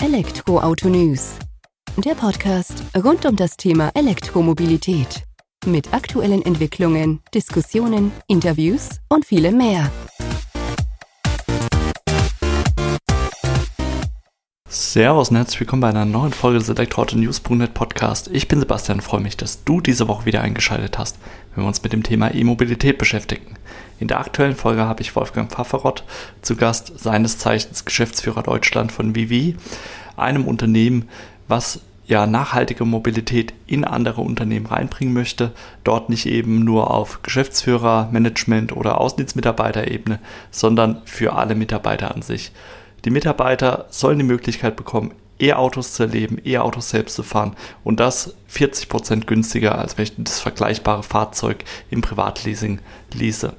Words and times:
Elektroauto 0.00 0.88
News. 0.88 1.34
Der 1.96 2.14
Podcast 2.14 2.84
rund 2.96 3.26
um 3.26 3.34
das 3.34 3.56
Thema 3.56 3.90
Elektromobilität. 3.94 5.24
Mit 5.66 5.92
aktuellen 5.92 6.40
Entwicklungen, 6.42 7.18
Diskussionen, 7.34 8.12
Interviews 8.28 9.00
und 9.08 9.26
vielem 9.26 9.58
mehr. 9.58 9.90
Servus 14.68 15.30
und 15.30 15.36
herzlich 15.36 15.58
willkommen 15.58 15.82
bei 15.82 15.88
einer 15.88 16.04
neuen 16.04 16.32
Folge 16.32 16.60
des 16.60 16.68
Elektroauto-News.net 16.68 17.74
Podcast. 17.74 18.30
Ich 18.32 18.46
bin 18.46 18.60
Sebastian 18.60 19.00
freue 19.00 19.20
mich, 19.20 19.36
dass 19.36 19.64
du 19.64 19.80
diese 19.80 20.06
Woche 20.06 20.26
wieder 20.26 20.42
eingeschaltet 20.42 20.96
hast, 20.96 21.18
wenn 21.58 21.64
wir 21.64 21.68
uns 21.68 21.82
mit 21.82 21.92
dem 21.92 22.04
Thema 22.04 22.32
E-Mobilität 22.32 22.98
beschäftigen. 22.98 23.56
In 23.98 24.06
der 24.06 24.20
aktuellen 24.20 24.54
Folge 24.54 24.82
habe 24.82 25.02
ich 25.02 25.16
Wolfgang 25.16 25.50
Pfafferott 25.50 26.04
zu 26.40 26.54
Gast, 26.54 27.00
seines 27.00 27.38
Zeichens 27.38 27.84
Geschäftsführer 27.84 28.44
Deutschland 28.44 28.92
von 28.92 29.16
Vivi, 29.16 29.56
einem 30.16 30.46
Unternehmen, 30.46 31.08
was 31.48 31.80
ja 32.06 32.28
nachhaltige 32.28 32.84
Mobilität 32.84 33.54
in 33.66 33.84
andere 33.84 34.20
Unternehmen 34.20 34.66
reinbringen 34.66 35.12
möchte, 35.12 35.50
dort 35.82 36.10
nicht 36.10 36.26
eben 36.26 36.60
nur 36.60 36.92
auf 36.92 37.22
Geschäftsführer, 37.24 38.08
Management 38.12 38.76
oder 38.76 39.00
Außendienstmitarbeiterebene, 39.00 40.20
sondern 40.52 41.02
für 41.06 41.32
alle 41.32 41.56
Mitarbeiter 41.56 42.14
an 42.14 42.22
sich. 42.22 42.52
Die 43.04 43.10
Mitarbeiter 43.10 43.86
sollen 43.90 44.18
die 44.18 44.24
Möglichkeit 44.24 44.76
bekommen, 44.76 45.10
E-Autos 45.40 45.94
zu 45.94 46.04
erleben, 46.04 46.40
E-Autos 46.44 46.90
selbst 46.90 47.14
zu 47.14 47.22
fahren 47.22 47.56
und 47.84 48.00
das 48.00 48.34
40% 48.52 49.26
günstiger, 49.26 49.78
als 49.78 49.96
wenn 49.96 50.04
ich 50.04 50.12
das 50.16 50.40
vergleichbare 50.40 51.02
Fahrzeug 51.02 51.64
im 51.90 52.00
Privatleasing 52.00 52.80
lease. 53.14 53.54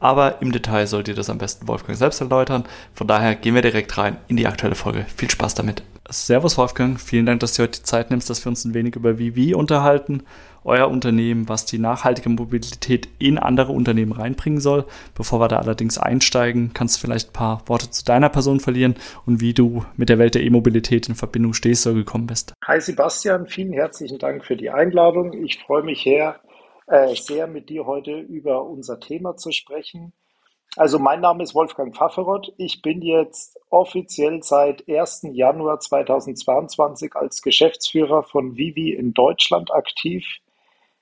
Aber 0.00 0.40
im 0.42 0.52
Detail 0.52 0.86
sollt 0.86 1.08
ihr 1.08 1.14
das 1.14 1.30
am 1.30 1.38
besten 1.38 1.66
Wolfgang 1.66 1.98
selbst 1.98 2.20
erläutern. 2.20 2.64
Von 2.94 3.08
daher 3.08 3.34
gehen 3.34 3.54
wir 3.54 3.62
direkt 3.62 3.98
rein 3.98 4.16
in 4.28 4.36
die 4.36 4.46
aktuelle 4.46 4.76
Folge. 4.76 5.06
Viel 5.16 5.30
Spaß 5.30 5.54
damit. 5.54 5.82
Servus 6.08 6.56
Wolfgang, 6.56 6.98
vielen 7.00 7.26
Dank, 7.26 7.40
dass 7.40 7.54
du 7.54 7.62
heute 7.62 7.80
die 7.80 7.84
Zeit 7.84 8.10
nimmst, 8.10 8.30
dass 8.30 8.44
wir 8.44 8.48
uns 8.48 8.64
ein 8.64 8.74
wenig 8.74 8.96
über 8.96 9.18
Vivi 9.18 9.54
unterhalten, 9.54 10.22
euer 10.68 10.88
Unternehmen, 10.88 11.48
was 11.48 11.64
die 11.64 11.78
nachhaltige 11.78 12.28
Mobilität 12.28 13.08
in 13.18 13.38
andere 13.38 13.72
Unternehmen 13.72 14.12
reinbringen 14.12 14.60
soll. 14.60 14.84
Bevor 15.14 15.40
wir 15.40 15.48
da 15.48 15.58
allerdings 15.58 15.98
einsteigen, 15.98 16.72
kannst 16.74 16.96
du 16.96 17.00
vielleicht 17.00 17.30
ein 17.30 17.32
paar 17.32 17.62
Worte 17.66 17.90
zu 17.90 18.04
deiner 18.04 18.28
Person 18.28 18.60
verlieren 18.60 18.94
und 19.26 19.40
wie 19.40 19.54
du 19.54 19.84
mit 19.96 20.08
der 20.08 20.18
Welt 20.18 20.34
der 20.34 20.42
E-Mobilität 20.42 21.08
in 21.08 21.14
Verbindung 21.14 21.54
stehst 21.54 21.86
oder 21.86 21.96
gekommen 21.96 22.26
bist. 22.26 22.52
Hi 22.64 22.80
Sebastian, 22.80 23.46
vielen 23.46 23.72
herzlichen 23.72 24.18
Dank 24.18 24.44
für 24.44 24.56
die 24.56 24.70
Einladung. 24.70 25.32
Ich 25.32 25.58
freue 25.58 25.82
mich 25.82 26.04
her, 26.04 26.40
äh, 26.86 27.14
sehr 27.14 27.46
mit 27.46 27.68
dir 27.68 27.86
heute 27.86 28.18
über 28.18 28.64
unser 28.64 29.00
Thema 29.00 29.36
zu 29.36 29.50
sprechen. 29.52 30.12
Also 30.76 30.98
mein 30.98 31.20
Name 31.20 31.42
ist 31.42 31.54
Wolfgang 31.54 31.96
Pfafferott. 31.96 32.52
Ich 32.56 32.82
bin 32.82 33.02
jetzt 33.02 33.58
offiziell 33.70 34.42
seit 34.42 34.88
1. 34.88 35.22
Januar 35.32 35.80
2022 35.80 37.16
als 37.16 37.42
Geschäftsführer 37.42 38.22
von 38.22 38.56
Vivi 38.56 38.92
in 38.92 39.14
Deutschland 39.14 39.72
aktiv. 39.72 40.24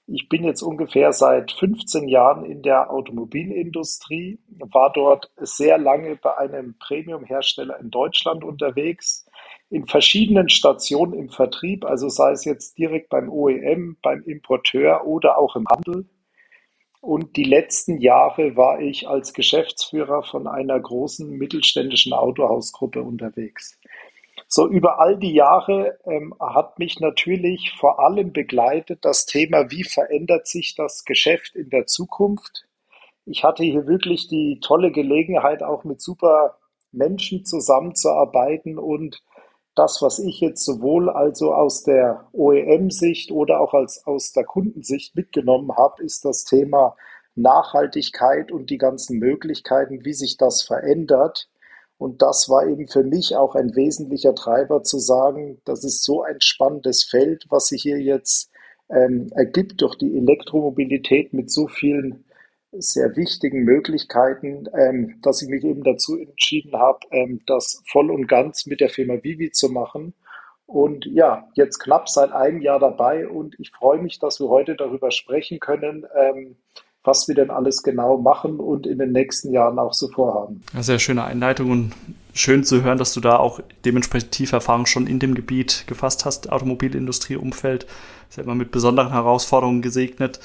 Ich 0.09 0.29
bin 0.29 0.45
jetzt 0.45 0.63
ungefähr 0.63 1.13
seit 1.13 1.51
15 1.51 2.07
Jahren 2.07 2.45
in 2.45 2.63
der 2.63 2.93
Automobilindustrie, 2.93 4.39
war 4.49 4.93
dort 4.93 5.33
sehr 5.37 5.79
lange 5.79 6.15
bei 6.15 6.37
einem 6.39 6.77
Premium-Hersteller 6.79 7.81
in 7.81 7.91
Deutschland 7.91 8.45
unterwegs, 8.45 9.27
in 9.69 9.87
verschiedenen 9.87 10.49
Stationen 10.49 11.13
im 11.13 11.29
Vertrieb, 11.29 11.85
also 11.85 12.09
sei 12.09 12.31
es 12.31 12.45
jetzt 12.45 12.79
direkt 12.79 13.09
beim 13.09 13.29
OEM, 13.29 13.97
beim 14.01 14.23
Importeur 14.23 15.05
oder 15.07 15.39
auch 15.39 15.57
im 15.57 15.67
Handel. 15.69 16.09
Und 17.01 17.37
die 17.37 17.45
letzten 17.45 18.01
Jahre 18.01 18.57
war 18.57 18.81
ich 18.81 19.09
als 19.09 19.33
Geschäftsführer 19.33 20.23
von 20.23 20.47
einer 20.47 20.79
großen 20.79 21.29
mittelständischen 21.31 22.13
Autohausgruppe 22.13 23.03
unterwegs. 23.03 23.79
So 24.49 24.69
über 24.69 25.01
all 25.01 25.19
die 25.19 25.35
Jahre 25.35 25.99
ähm, 26.05 26.35
hat 26.39 26.79
mich 26.79 27.01
natürlich 27.01 27.73
vor 27.79 27.99
allem 28.01 28.33
begleitet 28.33 29.05
das 29.05 29.27
Thema, 29.27 29.71
wie 29.71 29.85
verändert 29.85 30.47
sich 30.47 30.75
das 30.77 31.05
Geschäft 31.05 31.57
in 31.57 31.69
der 31.71 31.87
Zukunft. 31.87 32.67
Ich 33.25 33.43
hatte 33.43 33.65
hier 33.65 33.87
wirklich 33.87 34.29
die 34.29 34.61
tolle 34.63 34.93
Gelegenheit, 34.93 35.63
auch 35.63 35.83
mit 35.83 36.01
super 36.01 36.59
Menschen 36.93 37.45
zusammenzuarbeiten 37.45 38.79
und 38.79 39.23
das, 39.75 40.01
was 40.01 40.19
ich 40.19 40.41
jetzt 40.41 40.65
sowohl 40.65 41.11
also 41.11 41.53
aus 41.53 41.83
der 41.83 42.29
OEM-Sicht 42.33 43.31
oder 43.31 43.61
auch 43.61 43.75
als 43.75 44.07
aus 44.07 44.33
der 44.33 44.45
Kundensicht 44.45 45.15
mitgenommen 45.15 45.77
habe, 45.77 46.03
ist 46.03 46.25
das 46.25 46.45
Thema 46.45 46.97
Nachhaltigkeit 47.35 48.51
und 48.51 48.71
die 48.71 48.79
ganzen 48.79 49.19
Möglichkeiten, 49.19 50.05
wie 50.05 50.15
sich 50.15 50.39
das 50.39 50.63
verändert. 50.63 51.51
Und 51.99 52.21
das 52.23 52.49
war 52.49 52.67
eben 52.67 52.89
für 52.89 53.05
mich 53.05 53.37
auch 53.37 53.55
ein 53.55 53.75
wesentlicher 53.75 54.35
Treiber 54.35 54.83
zu 54.83 54.99
sagen, 54.99 55.61
das 55.65 55.83
ist 55.83 56.05
so 56.05 56.23
ein 56.23 56.41
spannendes 56.41 57.05
Feld, 57.05 57.47
was 57.49 57.69
sich 57.69 57.83
hier 57.83 58.01
jetzt 58.01 58.51
ähm, 58.91 59.29
ergibt 59.35 59.81
durch 59.81 59.97
die 59.97 60.17
Elektromobilität 60.17 61.33
mit 61.33 61.51
so 61.51 61.69
vielen 61.69 62.25
sehr 62.73 63.17
wichtigen 63.17 63.65
Möglichkeiten, 63.65 64.69
ähm, 64.75 65.19
dass 65.23 65.41
ich 65.41 65.49
mich 65.49 65.65
eben 65.65 65.83
dazu 65.83 66.19
entschieden 66.19 66.75
habe, 66.75 67.01
ähm, 67.11 67.41
das 67.47 67.83
voll 67.87 68.11
und 68.11 68.27
ganz 68.27 68.67
mit 68.67 68.81
der 68.81 68.91
Firma 68.91 69.15
Vivi 69.23 69.51
zu 69.51 69.71
machen. 69.71 70.15
Und 70.67 71.07
ja, 71.07 71.49
jetzt 71.55 71.79
knapp 71.79 72.09
seit 72.09 72.33
einem 72.33 72.61
Jahr 72.61 72.81
dabei 72.81 73.29
und 73.29 73.59
ich 73.59 73.71
freue 73.71 74.03
mich, 74.03 74.19
dass 74.19 74.41
wir 74.41 74.49
heute 74.49 74.75
darüber 74.75 75.11
sprechen 75.11 75.61
können, 75.61 76.07
ähm, 76.15 76.57
was 77.07 77.29
wir 77.29 77.35
denn 77.35 77.51
alles 77.51 77.83
genau 77.83 78.19
machen 78.19 78.59
und 78.59 78.87
in 78.87 78.99
den 78.99 79.13
nächsten 79.13 79.53
Jahren 79.53 79.79
auch 79.79 79.93
so 79.93 80.09
vorhaben. 80.09 80.63
Sehr 80.79 80.99
schöne 80.99 81.25
Einleitung 81.25 81.71
und 81.71 81.93
schön 82.35 82.65
zu 82.65 82.83
hören, 82.83 82.99
dass 82.99 83.15
du 83.15 83.21
da 83.21 83.37
auch 83.37 83.61
dementsprechend 83.85 84.33
tiefe 84.33 84.57
Erfahrung 84.57 84.87
schon 84.87 85.07
in 85.07 85.19
dem 85.19 85.35
Gebiet 85.35 85.85
gefasst 85.87 86.25
hast, 86.25 86.51
Automobilindustrie-Umfeld. 86.51 87.87
Ist 88.29 88.37
ja 88.37 88.43
immer 88.43 88.55
mit 88.55 88.71
besonderen 88.71 89.13
Herausforderungen 89.13 89.83
gesegnet. 89.83 90.41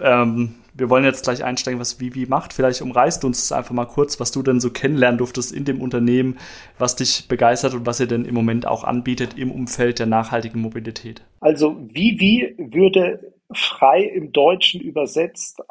Ähm, 0.00 0.54
wir 0.74 0.90
wollen 0.90 1.04
jetzt 1.04 1.24
gleich 1.24 1.44
einsteigen, 1.44 1.80
was 1.80 2.00
Vivi 2.00 2.26
macht. 2.26 2.52
Vielleicht 2.52 2.82
umreißt 2.82 3.22
du 3.22 3.28
uns 3.28 3.50
einfach 3.52 3.72
mal 3.72 3.86
kurz, 3.86 4.18
was 4.20 4.32
du 4.32 4.42
denn 4.42 4.60
so 4.60 4.70
kennenlernen 4.70 5.18
durftest 5.18 5.52
in 5.52 5.64
dem 5.64 5.80
Unternehmen, 5.80 6.36
was 6.78 6.96
dich 6.96 7.28
begeistert 7.28 7.74
und 7.74 7.86
was 7.86 8.00
ihr 8.00 8.06
denn 8.06 8.24
im 8.24 8.34
Moment 8.34 8.66
auch 8.66 8.84
anbietet 8.84 9.38
im 9.38 9.50
Umfeld 9.50 10.00
der 10.00 10.06
nachhaltigen 10.06 10.60
Mobilität. 10.60 11.22
Also 11.40 11.76
Vivi 11.92 12.54
würde 12.58 13.33
frei 13.54 14.02
im 14.02 14.32
Deutschen 14.32 14.80
übersetzt 14.80 15.62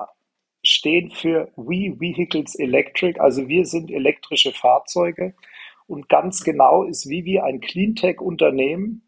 stehen 0.64 1.12
für 1.12 1.52
We 1.56 2.00
Vehicles 2.00 2.56
Electric, 2.56 3.20
also 3.20 3.48
wir 3.48 3.66
sind 3.66 3.92
elektrische 3.92 4.54
Fahrzeuge. 4.54 5.36
Und 5.86 6.08
ganz 6.08 6.44
genau 6.44 6.84
ist 6.84 7.10
Vivi 7.10 7.40
ein 7.40 7.60
Cleantech-Unternehmen, 7.60 9.04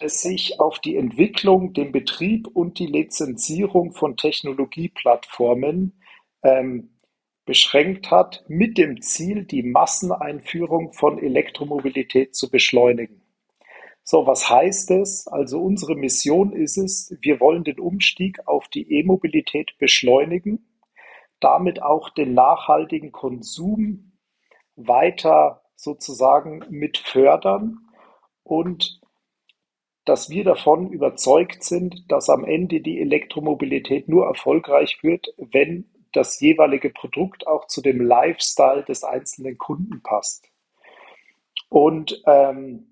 es 0.00 0.22
sich 0.22 0.58
auf 0.58 0.78
die 0.78 0.96
Entwicklung, 0.96 1.74
den 1.74 1.92
Betrieb 1.92 2.46
und 2.48 2.78
die 2.78 2.86
Lizenzierung 2.86 3.92
von 3.92 4.16
Technologieplattformen 4.16 6.00
ähm, 6.42 6.98
beschränkt 7.44 8.10
hat, 8.10 8.44
mit 8.48 8.78
dem 8.78 9.02
Ziel, 9.02 9.44
die 9.44 9.62
Masseneinführung 9.62 10.92
von 10.92 11.18
Elektromobilität 11.18 12.34
zu 12.34 12.50
beschleunigen. 12.50 13.22
So, 14.10 14.26
was 14.26 14.48
heißt 14.48 14.90
es? 14.92 15.28
Also 15.28 15.60
unsere 15.60 15.94
Mission 15.94 16.54
ist 16.54 16.78
es, 16.78 17.14
wir 17.20 17.40
wollen 17.40 17.62
den 17.62 17.78
Umstieg 17.78 18.38
auf 18.46 18.66
die 18.68 18.90
E-Mobilität 18.90 19.76
beschleunigen, 19.76 20.66
damit 21.40 21.82
auch 21.82 22.08
den 22.08 22.32
nachhaltigen 22.32 23.12
Konsum 23.12 24.18
weiter 24.76 25.60
sozusagen 25.76 26.64
mit 26.70 26.96
fördern 26.96 27.80
und 28.44 28.98
dass 30.06 30.30
wir 30.30 30.42
davon 30.42 30.90
überzeugt 30.90 31.62
sind, 31.62 32.10
dass 32.10 32.30
am 32.30 32.46
Ende 32.46 32.80
die 32.80 33.02
Elektromobilität 33.02 34.08
nur 34.08 34.24
erfolgreich 34.24 35.02
wird, 35.02 35.34
wenn 35.36 35.84
das 36.14 36.40
jeweilige 36.40 36.88
Produkt 36.88 37.46
auch 37.46 37.66
zu 37.66 37.82
dem 37.82 38.00
Lifestyle 38.00 38.84
des 38.84 39.04
einzelnen 39.04 39.58
Kunden 39.58 40.00
passt. 40.02 40.48
Und 41.68 42.22
ähm, 42.24 42.87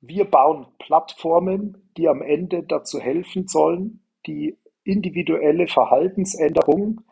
wir 0.00 0.24
bauen 0.24 0.66
Plattformen, 0.78 1.90
die 1.96 2.08
am 2.08 2.22
Ende 2.22 2.62
dazu 2.62 3.00
helfen 3.00 3.48
sollen, 3.48 4.00
die 4.26 4.56
individuelle 4.84 5.66
Verhaltensänderung 5.66 7.02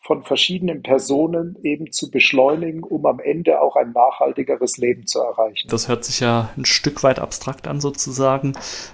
von 0.00 0.22
verschiedenen 0.22 0.82
Personen 0.82 1.56
eben 1.62 1.90
zu 1.90 2.10
beschleunigen, 2.10 2.82
um 2.82 3.06
am 3.06 3.20
Ende 3.20 3.60
auch 3.62 3.74
ein 3.74 3.92
nachhaltigeres 3.92 4.76
Leben 4.76 5.06
zu 5.06 5.20
erreichen. 5.20 5.68
Das 5.68 5.88
hört 5.88 6.04
sich 6.04 6.20
ja 6.20 6.50
ein 6.58 6.66
Stück 6.66 7.02
weit 7.02 7.18
abstrakt 7.18 7.66
an 7.66 7.80
sozusagen, 7.80 8.52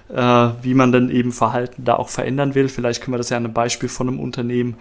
äh, 0.09 0.15
wie 0.61 0.73
man 0.73 0.93
dann 0.93 1.09
eben 1.09 1.33
Verhalten 1.33 1.83
da 1.83 1.97
auch 1.97 2.07
verändern 2.07 2.55
will. 2.55 2.69
Vielleicht 2.69 3.01
können 3.01 3.13
wir 3.13 3.17
das 3.17 3.29
ja 3.29 3.35
an 3.37 3.43
einem 3.43 3.53
Beispiel 3.53 3.89
von 3.89 4.07
einem 4.07 4.21
Unternehmen 4.21 4.77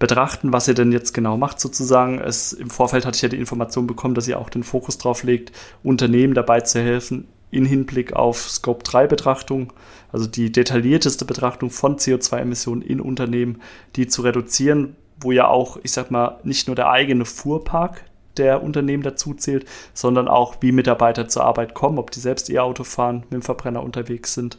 betrachten, 0.00 0.52
was 0.52 0.66
ihr 0.66 0.74
denn 0.74 0.90
jetzt 0.90 1.12
genau 1.12 1.36
macht 1.36 1.60
sozusagen. 1.60 2.18
Es, 2.18 2.52
Im 2.52 2.70
Vorfeld 2.70 3.06
hatte 3.06 3.16
ich 3.16 3.22
ja 3.22 3.28
die 3.28 3.38
Information 3.38 3.86
bekommen, 3.86 4.14
dass 4.14 4.26
ihr 4.26 4.40
auch 4.40 4.50
den 4.50 4.64
Fokus 4.64 4.98
drauf 4.98 5.22
legt, 5.22 5.52
Unternehmen 5.84 6.34
dabei 6.34 6.62
zu 6.62 6.80
helfen, 6.80 7.28
in 7.50 7.64
Hinblick 7.64 8.12
auf 8.14 8.48
Scope 8.48 8.84
3 8.84 9.06
Betrachtung, 9.06 9.72
also 10.12 10.26
die 10.26 10.52
detaillierteste 10.52 11.24
Betrachtung 11.24 11.70
von 11.70 11.96
CO2-Emissionen 11.96 12.82
in 12.82 13.00
Unternehmen, 13.00 13.60
die 13.96 14.06
zu 14.06 14.22
reduzieren, 14.22 14.96
wo 15.20 15.32
ja 15.32 15.48
auch, 15.48 15.78
ich 15.82 15.92
sag 15.92 16.10
mal, 16.10 16.38
nicht 16.44 16.66
nur 16.66 16.76
der 16.76 16.90
eigene 16.90 17.24
Fuhrpark 17.24 18.04
der 18.36 18.62
Unternehmen 18.62 19.02
dazu 19.02 19.34
zählt, 19.34 19.66
sondern 19.92 20.28
auch, 20.28 20.56
wie 20.60 20.72
Mitarbeiter 20.72 21.28
zur 21.28 21.44
Arbeit 21.44 21.74
kommen, 21.74 21.98
ob 21.98 22.10
die 22.10 22.20
selbst 22.20 22.48
ihr 22.48 22.64
Auto 22.64 22.84
fahren, 22.84 23.20
mit 23.24 23.32
dem 23.32 23.42
Verbrenner 23.42 23.82
unterwegs 23.82 24.34
sind. 24.34 24.56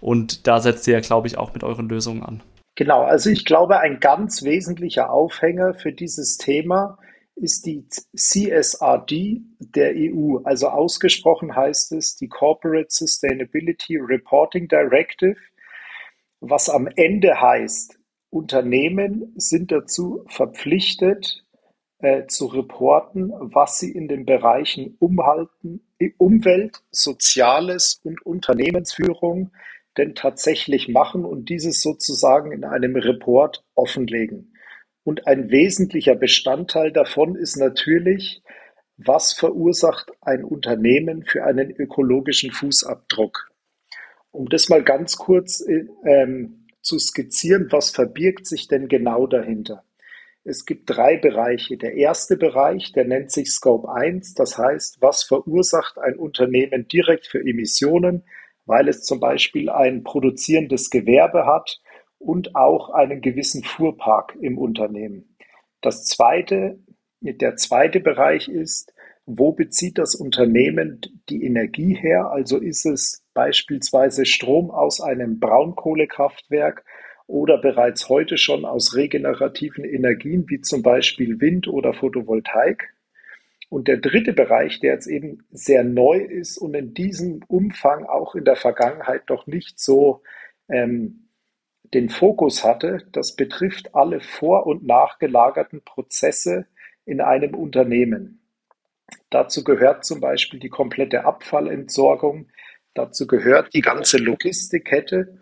Und 0.00 0.46
da 0.46 0.60
setzt 0.60 0.86
ihr 0.88 0.94
ja, 0.94 1.00
glaube 1.00 1.28
ich, 1.28 1.38
auch 1.38 1.54
mit 1.54 1.62
euren 1.64 1.88
Lösungen 1.88 2.22
an. 2.22 2.42
Genau, 2.74 3.02
also 3.02 3.30
ich 3.30 3.44
glaube, 3.44 3.78
ein 3.78 4.00
ganz 4.00 4.42
wesentlicher 4.42 5.10
Aufhänger 5.10 5.74
für 5.74 5.92
dieses 5.92 6.36
Thema 6.36 6.96
ist 6.96 7.11
die 7.66 7.86
CSRD 8.16 9.42
der 9.58 9.94
EU. 9.96 10.38
Also 10.44 10.68
ausgesprochen 10.68 11.54
heißt 11.54 11.92
es 11.92 12.16
die 12.16 12.28
Corporate 12.28 12.88
Sustainability 12.88 13.96
Reporting 13.96 14.68
Directive, 14.68 15.36
was 16.40 16.68
am 16.68 16.88
Ende 16.96 17.40
heißt, 17.40 17.98
Unternehmen 18.30 19.32
sind 19.36 19.70
dazu 19.72 20.24
verpflichtet, 20.28 21.44
äh, 21.98 22.26
zu 22.26 22.46
reporten, 22.46 23.32
was 23.32 23.78
sie 23.78 23.92
in 23.92 24.08
den 24.08 24.24
Bereichen 24.24 24.96
Umhalten, 24.98 25.82
Umwelt, 26.18 26.82
Soziales 26.90 28.00
und 28.02 28.24
Unternehmensführung 28.24 29.52
denn 29.98 30.14
tatsächlich 30.14 30.88
machen 30.88 31.24
und 31.24 31.48
dieses 31.48 31.82
sozusagen 31.82 32.52
in 32.52 32.64
einem 32.64 32.96
Report 32.96 33.64
offenlegen. 33.74 34.51
Und 35.04 35.26
ein 35.26 35.50
wesentlicher 35.50 36.14
Bestandteil 36.14 36.92
davon 36.92 37.34
ist 37.34 37.56
natürlich, 37.56 38.42
was 38.96 39.32
verursacht 39.32 40.12
ein 40.20 40.44
Unternehmen 40.44 41.24
für 41.24 41.44
einen 41.44 41.70
ökologischen 41.70 42.52
Fußabdruck. 42.52 43.50
Um 44.30 44.48
das 44.48 44.68
mal 44.68 44.82
ganz 44.82 45.16
kurz 45.16 45.60
äh, 45.60 45.86
ähm, 46.04 46.66
zu 46.80 46.98
skizzieren, 46.98 47.68
was 47.70 47.90
verbirgt 47.90 48.46
sich 48.46 48.68
denn 48.68 48.88
genau 48.88 49.26
dahinter? 49.26 49.84
Es 50.44 50.66
gibt 50.66 50.90
drei 50.90 51.16
Bereiche. 51.16 51.76
Der 51.76 51.94
erste 51.94 52.36
Bereich, 52.36 52.92
der 52.92 53.04
nennt 53.04 53.30
sich 53.30 53.50
Scope 53.50 53.92
1, 53.92 54.34
das 54.34 54.58
heißt, 54.58 55.00
was 55.00 55.22
verursacht 55.22 55.98
ein 55.98 56.16
Unternehmen 56.16 56.88
direkt 56.88 57.26
für 57.26 57.40
Emissionen, 57.40 58.24
weil 58.66 58.88
es 58.88 59.02
zum 59.02 59.20
Beispiel 59.20 59.68
ein 59.68 60.02
produzierendes 60.02 60.90
Gewerbe 60.90 61.46
hat 61.46 61.80
und 62.22 62.54
auch 62.54 62.90
einen 62.90 63.20
gewissen 63.20 63.64
Fuhrpark 63.64 64.36
im 64.40 64.58
Unternehmen. 64.58 65.36
Das 65.80 66.04
zweite, 66.04 66.78
der 67.20 67.56
zweite 67.56 68.00
Bereich 68.00 68.48
ist, 68.48 68.94
wo 69.26 69.52
bezieht 69.52 69.98
das 69.98 70.14
Unternehmen 70.14 71.00
die 71.28 71.44
Energie 71.44 71.94
her? 71.94 72.30
Also 72.30 72.58
ist 72.58 72.86
es 72.86 73.24
beispielsweise 73.34 74.26
Strom 74.26 74.70
aus 74.70 75.00
einem 75.00 75.38
Braunkohlekraftwerk 75.38 76.84
oder 77.26 77.58
bereits 77.58 78.08
heute 78.08 78.36
schon 78.36 78.64
aus 78.64 78.96
regenerativen 78.96 79.84
Energien 79.84 80.48
wie 80.48 80.60
zum 80.60 80.82
Beispiel 80.82 81.40
Wind 81.40 81.68
oder 81.68 81.94
Photovoltaik. 81.94 82.94
Und 83.68 83.88
der 83.88 83.96
dritte 83.96 84.32
Bereich, 84.32 84.80
der 84.80 84.94
jetzt 84.94 85.06
eben 85.06 85.44
sehr 85.50 85.82
neu 85.82 86.18
ist 86.18 86.58
und 86.58 86.74
in 86.74 86.92
diesem 86.92 87.42
Umfang 87.48 88.04
auch 88.04 88.34
in 88.34 88.44
der 88.44 88.56
Vergangenheit 88.56 89.28
noch 89.30 89.46
nicht 89.46 89.80
so 89.80 90.22
ähm, 90.68 91.22
den 91.94 92.08
Fokus 92.08 92.64
hatte, 92.64 93.06
das 93.12 93.36
betrifft 93.36 93.94
alle 93.94 94.20
vor- 94.20 94.66
und 94.66 94.86
nachgelagerten 94.86 95.82
Prozesse 95.84 96.66
in 97.04 97.20
einem 97.20 97.54
Unternehmen. 97.54 98.40
Dazu 99.30 99.64
gehört 99.64 100.04
zum 100.04 100.20
Beispiel 100.20 100.58
die 100.58 100.70
komplette 100.70 101.24
Abfallentsorgung, 101.24 102.48
dazu 102.94 103.26
gehört 103.26 103.74
die 103.74 103.82
ganze 103.82 104.18
Logistikkette 104.18 105.38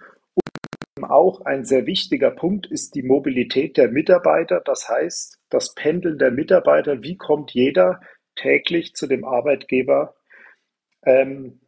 auch 1.10 1.44
ein 1.44 1.64
sehr 1.64 1.86
wichtiger 1.86 2.30
Punkt 2.30 2.66
ist 2.66 2.94
die 2.94 3.02
Mobilität 3.02 3.76
der 3.76 3.90
Mitarbeiter, 3.90 4.60
das 4.60 4.88
heißt 4.88 5.40
das 5.48 5.74
Pendeln 5.74 6.18
der 6.18 6.30
Mitarbeiter. 6.30 7.02
Wie 7.02 7.16
kommt 7.16 7.52
jeder 7.52 8.00
täglich 8.36 8.94
zu 8.94 9.06
dem 9.06 9.24
Arbeitgeber, 9.24 10.14
ähm, 11.04 11.60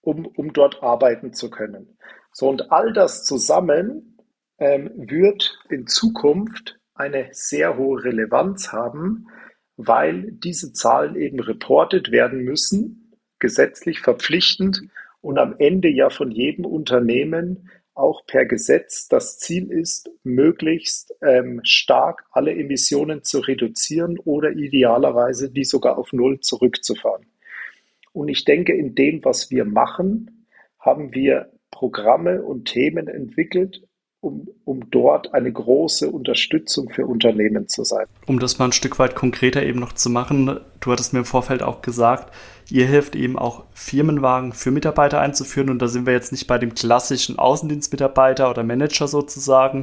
um, 0.00 0.26
um 0.26 0.52
dort 0.52 0.82
arbeiten 0.82 1.32
zu 1.32 1.50
können? 1.50 1.98
So, 2.32 2.48
und 2.48 2.72
all 2.72 2.92
das 2.92 3.24
zusammen 3.24 4.18
ähm, 4.58 4.90
wird 4.94 5.58
in 5.68 5.86
Zukunft 5.86 6.78
eine 6.94 7.28
sehr 7.32 7.76
hohe 7.76 8.04
Relevanz 8.04 8.72
haben, 8.72 9.26
weil 9.76 10.32
diese 10.32 10.72
Zahlen 10.72 11.16
eben 11.16 11.40
reportet 11.40 12.10
werden 12.10 12.42
müssen, 12.42 13.16
gesetzlich 13.38 14.00
verpflichtend 14.00 14.82
und 15.20 15.38
am 15.38 15.56
Ende 15.58 15.88
ja 15.88 16.10
von 16.10 16.30
jedem 16.30 16.64
Unternehmen 16.64 17.70
auch 17.94 18.24
per 18.26 18.46
Gesetz 18.46 19.08
das 19.08 19.38
Ziel 19.38 19.70
ist, 19.70 20.10
möglichst 20.22 21.14
ähm, 21.20 21.60
stark 21.64 22.24
alle 22.30 22.54
Emissionen 22.54 23.22
zu 23.22 23.40
reduzieren 23.40 24.18
oder 24.18 24.52
idealerweise 24.52 25.50
die 25.50 25.64
sogar 25.64 25.98
auf 25.98 26.12
Null 26.12 26.40
zurückzufahren. 26.40 27.26
Und 28.12 28.28
ich 28.28 28.44
denke, 28.44 28.74
in 28.74 28.94
dem, 28.94 29.24
was 29.24 29.50
wir 29.50 29.64
machen, 29.64 30.46
haben 30.78 31.14
wir 31.14 31.50
Programme 31.72 32.42
und 32.42 32.66
Themen 32.66 33.08
entwickelt, 33.08 33.82
um, 34.20 34.46
um 34.64 34.88
dort 34.90 35.34
eine 35.34 35.52
große 35.52 36.08
Unterstützung 36.08 36.90
für 36.90 37.06
Unternehmen 37.06 37.66
zu 37.66 37.82
sein. 37.82 38.06
Um 38.26 38.38
das 38.38 38.60
mal 38.60 38.66
ein 38.66 38.72
Stück 38.72 39.00
weit 39.00 39.16
konkreter 39.16 39.64
eben 39.64 39.80
noch 39.80 39.92
zu 39.92 40.08
machen, 40.10 40.60
du 40.78 40.92
hattest 40.92 41.12
mir 41.12 41.20
im 41.20 41.24
Vorfeld 41.24 41.64
auch 41.64 41.82
gesagt, 41.82 42.32
ihr 42.70 42.86
helft 42.86 43.16
eben 43.16 43.36
auch 43.36 43.64
Firmenwagen 43.72 44.52
für 44.52 44.70
Mitarbeiter 44.70 45.20
einzuführen 45.20 45.70
und 45.70 45.80
da 45.80 45.88
sind 45.88 46.06
wir 46.06 46.12
jetzt 46.12 46.30
nicht 46.30 46.46
bei 46.46 46.58
dem 46.58 46.74
klassischen 46.74 47.36
Außendienstmitarbeiter 47.36 48.48
oder 48.48 48.62
Manager 48.62 49.08
sozusagen, 49.08 49.82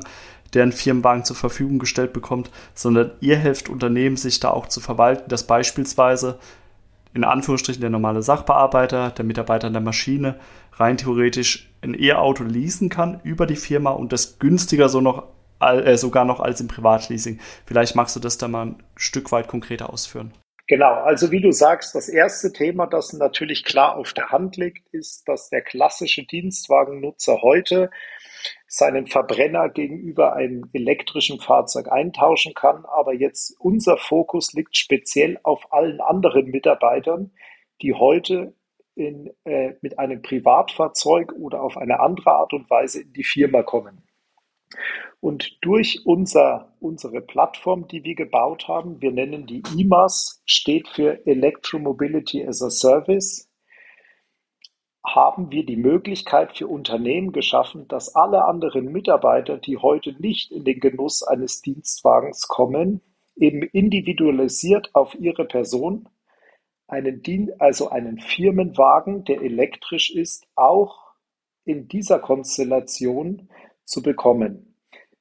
der 0.54 0.64
einen 0.64 0.72
Firmenwagen 0.72 1.26
zur 1.26 1.36
Verfügung 1.36 1.78
gestellt 1.78 2.14
bekommt, 2.14 2.50
sondern 2.74 3.12
ihr 3.20 3.36
helft 3.36 3.68
Unternehmen, 3.68 4.16
sich 4.16 4.40
da 4.40 4.52
auch 4.52 4.68
zu 4.68 4.80
verwalten, 4.80 5.30
dass 5.30 5.46
beispielsweise 5.46 6.40
in 7.14 7.24
Anführungsstrichen 7.24 7.82
der 7.82 7.90
normale 7.90 8.22
Sachbearbeiter, 8.22 9.12
der 9.12 9.26
Mitarbeiter 9.26 9.68
in 9.68 9.74
der 9.74 9.82
Maschine 9.82 10.36
rein 10.80 10.98
theoretisch 10.98 11.70
ein 11.82 11.96
E-Auto 12.00 12.44
leasen 12.44 12.90
kann 12.90 13.22
über 13.24 13.46
die 13.46 13.56
Firma 13.56 13.92
und 13.92 14.14
das 14.14 14.40
günstiger 14.40 14.90
so 14.90 15.02
noch, 15.02 15.28
äh, 15.60 15.98
sogar 15.98 16.26
noch 16.26 16.40
als 16.40 16.62
im 16.62 16.68
Privatleasing. 16.68 17.40
Vielleicht 17.66 17.96
magst 17.96 18.16
du 18.16 18.20
das 18.20 18.38
da 18.38 18.48
mal 18.48 18.68
ein 18.68 18.84
Stück 18.96 19.32
weit 19.32 19.48
konkreter 19.48 19.92
ausführen. 19.92 20.34
Genau, 20.68 20.94
also 20.94 21.32
wie 21.32 21.42
du 21.42 21.52
sagst, 21.52 21.96
das 21.96 22.10
erste 22.10 22.54
Thema, 22.54 22.86
das 22.86 23.12
natürlich 23.14 23.64
klar 23.64 23.98
auf 23.98 24.14
der 24.14 24.30
Hand 24.30 24.56
liegt, 24.56 24.88
ist, 24.94 25.28
dass 25.28 25.50
der 25.50 25.62
klassische 25.62 26.24
Dienstwagennutzer 26.28 27.42
heute 27.42 27.90
seinen 28.68 29.08
Verbrenner 29.08 29.70
gegenüber 29.70 30.34
einem 30.34 30.70
elektrischen 30.72 31.40
Fahrzeug 31.40 31.92
eintauschen 31.92 32.54
kann. 32.54 32.86
Aber 32.86 33.16
jetzt 33.16 33.56
unser 33.60 33.98
Fokus 33.98 34.54
liegt 34.54 34.78
speziell 34.78 35.40
auf 35.42 35.74
allen 35.74 36.02
anderen 36.02 36.52
Mitarbeitern, 36.52 37.32
die 37.82 37.96
heute 37.96 38.54
in, 39.00 39.32
äh, 39.46 39.74
mit 39.82 39.98
einem 39.98 40.22
Privatfahrzeug 40.22 41.34
oder 41.34 41.64
auf 41.64 41.78
eine 41.78 42.00
andere 42.00 42.32
Art 42.32 42.54
und 42.54 42.70
Weise 42.70 43.02
in 43.02 43.14
die 43.14 43.24
Firma 43.24 43.64
kommen. 43.64 44.04
Und 45.20 45.58
durch 45.62 46.02
unser, 46.06 46.76
unsere 46.80 47.22
Plattform, 47.22 47.88
die 47.88 48.04
wir 48.04 48.16
gebaut 48.16 48.68
haben, 48.68 49.02
wir 49.02 49.12
nennen 49.12 49.48
die 49.48 49.64
IMAS, 49.78 50.42
steht 50.46 50.88
für 50.88 51.26
Electromobility 51.26 52.46
as 52.46 52.62
a 52.62 52.70
Service, 52.70 53.50
haben 55.06 55.52
wir 55.52 55.66
die 55.66 55.78
Möglichkeit 55.78 56.56
für 56.56 56.68
Unternehmen 56.68 57.32
geschaffen, 57.32 57.88
dass 57.88 58.16
alle 58.16 58.46
anderen 58.46 58.92
Mitarbeiter, 58.92 59.58
die 59.58 59.78
heute 59.78 60.14
nicht 60.22 60.52
in 60.52 60.64
den 60.64 60.80
Genuss 60.80 61.24
eines 61.24 61.62
Dienstwagens 61.62 62.48
kommen, 62.48 63.02
eben 63.36 63.64
individualisiert 63.64 64.94
auf 64.94 65.16
ihre 65.16 65.46
Person 65.46 66.08
einen 66.90 67.22
Dien 67.22 67.52
also 67.60 67.90
einen 67.90 68.20
Firmenwagen, 68.20 69.24
der 69.24 69.42
elektrisch 69.42 70.10
ist, 70.14 70.48
auch 70.56 71.14
in 71.66 71.88
dieser 71.88 72.20
Konstellation 72.20 73.50
zu 73.84 74.02
bekommen. 74.02 74.76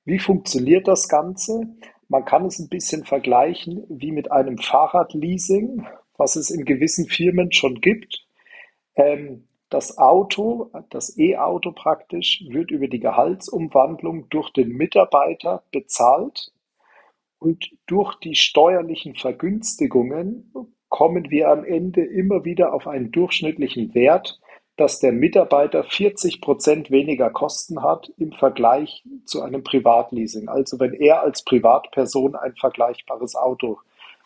Wie 0.05 0.19
funktioniert 0.19 0.89
das 0.89 1.09
Ganze? 1.09 1.61
Man 2.09 2.25
kann 2.25 2.47
es 2.47 2.59
ein 2.59 2.69
bisschen 2.69 3.05
vergleichen 3.05 3.85
wie 3.89 4.13
mit 4.13 4.33
einem 4.33 4.57
Fahrradleasing, 4.57 5.87
was 6.17 6.37
es 6.37 6.51
in 6.51 6.65
gewissen 6.65 7.07
Firmen 7.07 7.53
schon 7.53 7.81
gibt. 7.81 8.27
Ähm, 8.97 9.45
das 9.69 9.99
Auto, 9.99 10.71
das 10.89 11.19
E-Auto 11.19 11.73
praktisch, 11.73 12.43
wird 12.49 12.71
über 12.71 12.89
die 12.89 13.01
Gehaltsumwandlung 13.01 14.31
durch 14.31 14.51
den 14.51 14.71
Mitarbeiter 14.71 15.63
bezahlt 15.71 16.53
und 17.39 17.71
durch 17.87 18.15
die 18.21 18.35
steuerlichen 18.35 19.15
Vergünstigungen 19.15 20.51
kommen 20.89 21.31
wir 21.31 21.49
am 21.49 21.65
Ende 21.65 22.03
immer 22.05 22.45
wieder 22.45 22.73
auf 22.73 22.87
einen 22.87 23.11
durchschnittlichen 23.11 23.95
Wert, 23.95 24.41
dass 24.77 25.01
der 25.01 25.13
Mitarbeiter 25.13 25.83
40 25.83 26.41
Prozent 26.41 26.91
weniger 26.91 27.31
Kosten 27.31 27.83
hat 27.83 28.13
im 28.17 28.33
Vergleich 28.33 29.05
zu 29.25 29.43
einem 29.43 29.65
Privatleasing. 29.65 30.49
Also 30.49 30.79
wenn 30.79 30.95
er 30.95 31.23
als 31.23 31.43
Privatperson 31.45 32.37
ein 32.37 32.55
vergleichbares 32.55 33.35
Auto 33.35 33.79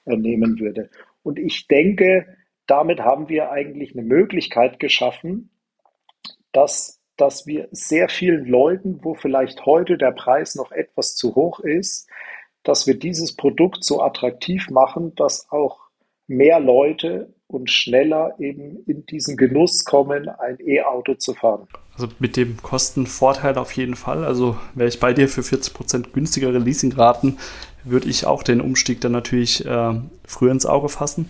äh, 0.04 0.16
nehmen 0.16 0.60
würde. 0.60 0.90
Und 1.22 1.38
ich 1.38 1.68
denke, 1.68 2.36
damit 2.66 3.00
haben 3.00 3.28
wir 3.28 3.50
eigentlich 3.50 3.92
eine 3.92 4.02
Möglichkeit 4.02 4.78
geschaffen, 4.78 5.50
dass, 6.52 7.00
dass 7.16 7.46
wir 7.46 7.68
sehr 7.70 8.08
vielen 8.08 8.44
Leuten, 8.44 9.00
wo 9.02 9.14
vielleicht 9.14 9.64
heute 9.64 9.96
der 9.96 10.12
Preis 10.12 10.54
noch 10.54 10.70
etwas 10.70 11.16
zu 11.16 11.34
hoch 11.34 11.60
ist, 11.60 12.10
dass 12.62 12.86
wir 12.86 12.98
dieses 12.98 13.36
Produkt 13.36 13.84
so 13.84 14.02
attraktiv 14.02 14.68
machen, 14.70 15.14
dass 15.14 15.50
auch 15.50 15.81
mehr 16.36 16.60
Leute 16.60 17.32
und 17.46 17.70
schneller 17.70 18.34
eben 18.38 18.82
in 18.86 19.04
diesen 19.06 19.36
Genuss 19.36 19.84
kommen, 19.84 20.28
ein 20.28 20.58
E-Auto 20.60 21.14
zu 21.14 21.34
fahren. 21.34 21.68
Also 21.94 22.08
mit 22.18 22.36
dem 22.36 22.56
Kostenvorteil 22.62 23.58
auf 23.58 23.72
jeden 23.72 23.94
Fall. 23.94 24.24
Also 24.24 24.56
wäre 24.74 24.88
ich 24.88 24.98
bei 24.98 25.12
dir 25.12 25.28
für 25.28 25.42
40% 25.42 26.12
günstigere 26.12 26.58
Leasingraten, 26.58 27.38
würde 27.84 28.08
ich 28.08 28.26
auch 28.26 28.42
den 28.42 28.60
Umstieg 28.60 29.00
dann 29.00 29.12
natürlich 29.12 29.66
äh, 29.66 29.94
früher 30.24 30.52
ins 30.52 30.66
Auge 30.66 30.88
fassen. 30.88 31.28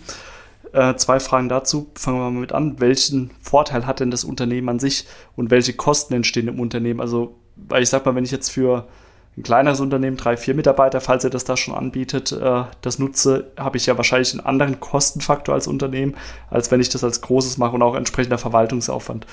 Äh, 0.71 0.95
zwei 0.95 1.19
Fragen 1.19 1.49
dazu. 1.49 1.91
Fangen 1.95 2.17
wir 2.17 2.31
mal 2.31 2.39
mit 2.39 2.51
an. 2.51 2.79
Welchen 2.79 3.31
Vorteil 3.41 3.85
hat 3.85 3.99
denn 3.99 4.11
das 4.11 4.23
Unternehmen 4.23 4.69
an 4.69 4.79
sich 4.79 5.05
und 5.35 5.51
welche 5.51 5.73
Kosten 5.73 6.13
entstehen 6.13 6.47
im 6.47 6.59
Unternehmen? 6.59 7.01
Also, 7.01 7.35
weil 7.55 7.83
ich 7.83 7.89
sag 7.89 8.05
mal, 8.05 8.15
wenn 8.15 8.23
ich 8.23 8.31
jetzt 8.31 8.49
für 8.49 8.87
ein 9.35 9.43
kleineres 9.43 9.79
Unternehmen, 9.79 10.17
drei, 10.17 10.37
vier 10.37 10.53
Mitarbeiter, 10.53 11.01
falls 11.01 11.23
ihr 11.23 11.29
das 11.29 11.43
da 11.43 11.57
schon 11.57 11.73
anbietet, 11.73 12.31
äh, 12.31 12.63
das 12.81 12.99
nutze, 12.99 13.51
habe 13.57 13.77
ich 13.77 13.85
ja 13.87 13.97
wahrscheinlich 13.97 14.31
einen 14.33 14.45
anderen 14.45 14.79
Kostenfaktor 14.79 15.55
als 15.55 15.67
Unternehmen, 15.67 16.15
als 16.49 16.71
wenn 16.71 16.79
ich 16.79 16.89
das 16.89 17.03
als 17.03 17.21
großes 17.21 17.57
mache 17.57 17.75
und 17.75 17.81
auch 17.81 17.95
entsprechender 17.95 18.37
Verwaltungsaufwand. 18.37 19.25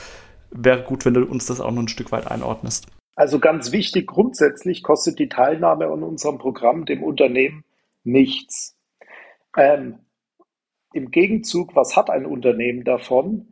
Wäre 0.50 0.82
gut, 0.82 1.04
wenn 1.04 1.14
du 1.14 1.24
uns 1.24 1.46
das 1.46 1.60
auch 1.60 1.70
noch 1.70 1.82
ein 1.82 1.88
Stück 1.88 2.12
weit 2.12 2.30
einordnest. 2.30 2.86
Also 3.14 3.38
ganz 3.38 3.72
wichtig, 3.72 4.06
grundsätzlich 4.06 4.82
kostet 4.82 5.18
die 5.18 5.28
Teilnahme 5.28 5.86
an 5.86 6.02
unserem 6.02 6.38
Programm 6.38 6.86
dem 6.86 7.02
Unternehmen 7.02 7.64
nichts. 8.02 8.78
Ähm, 9.56 9.98
Im 10.94 11.10
Gegenzug, 11.10 11.76
was 11.76 11.96
hat 11.96 12.08
ein 12.08 12.24
Unternehmen 12.24 12.84
davon? 12.84 13.49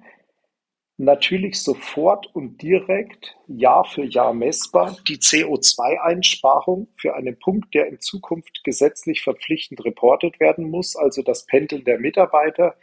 Natürlich 0.99 1.62
sofort 1.62 2.35
und 2.35 2.61
direkt 2.61 3.37
Jahr 3.47 3.85
für 3.85 4.05
Jahr 4.05 4.35
messbar 4.35 4.97
die 5.07 5.19
CO2-Einsparung 5.19 6.88
für 6.97 7.14
einen 7.14 7.38
Punkt, 7.38 7.73
der 7.75 7.87
in 7.87 8.00
Zukunft 8.00 8.64
gesetzlich 8.64 9.23
verpflichtend 9.23 9.85
reportet 9.85 10.40
werden 10.40 10.69
muss, 10.69 10.97
also 10.97 11.23
das 11.23 11.47
Pendeln 11.47 11.85
der 11.85 12.00
Mitarbeiter. 12.00 12.75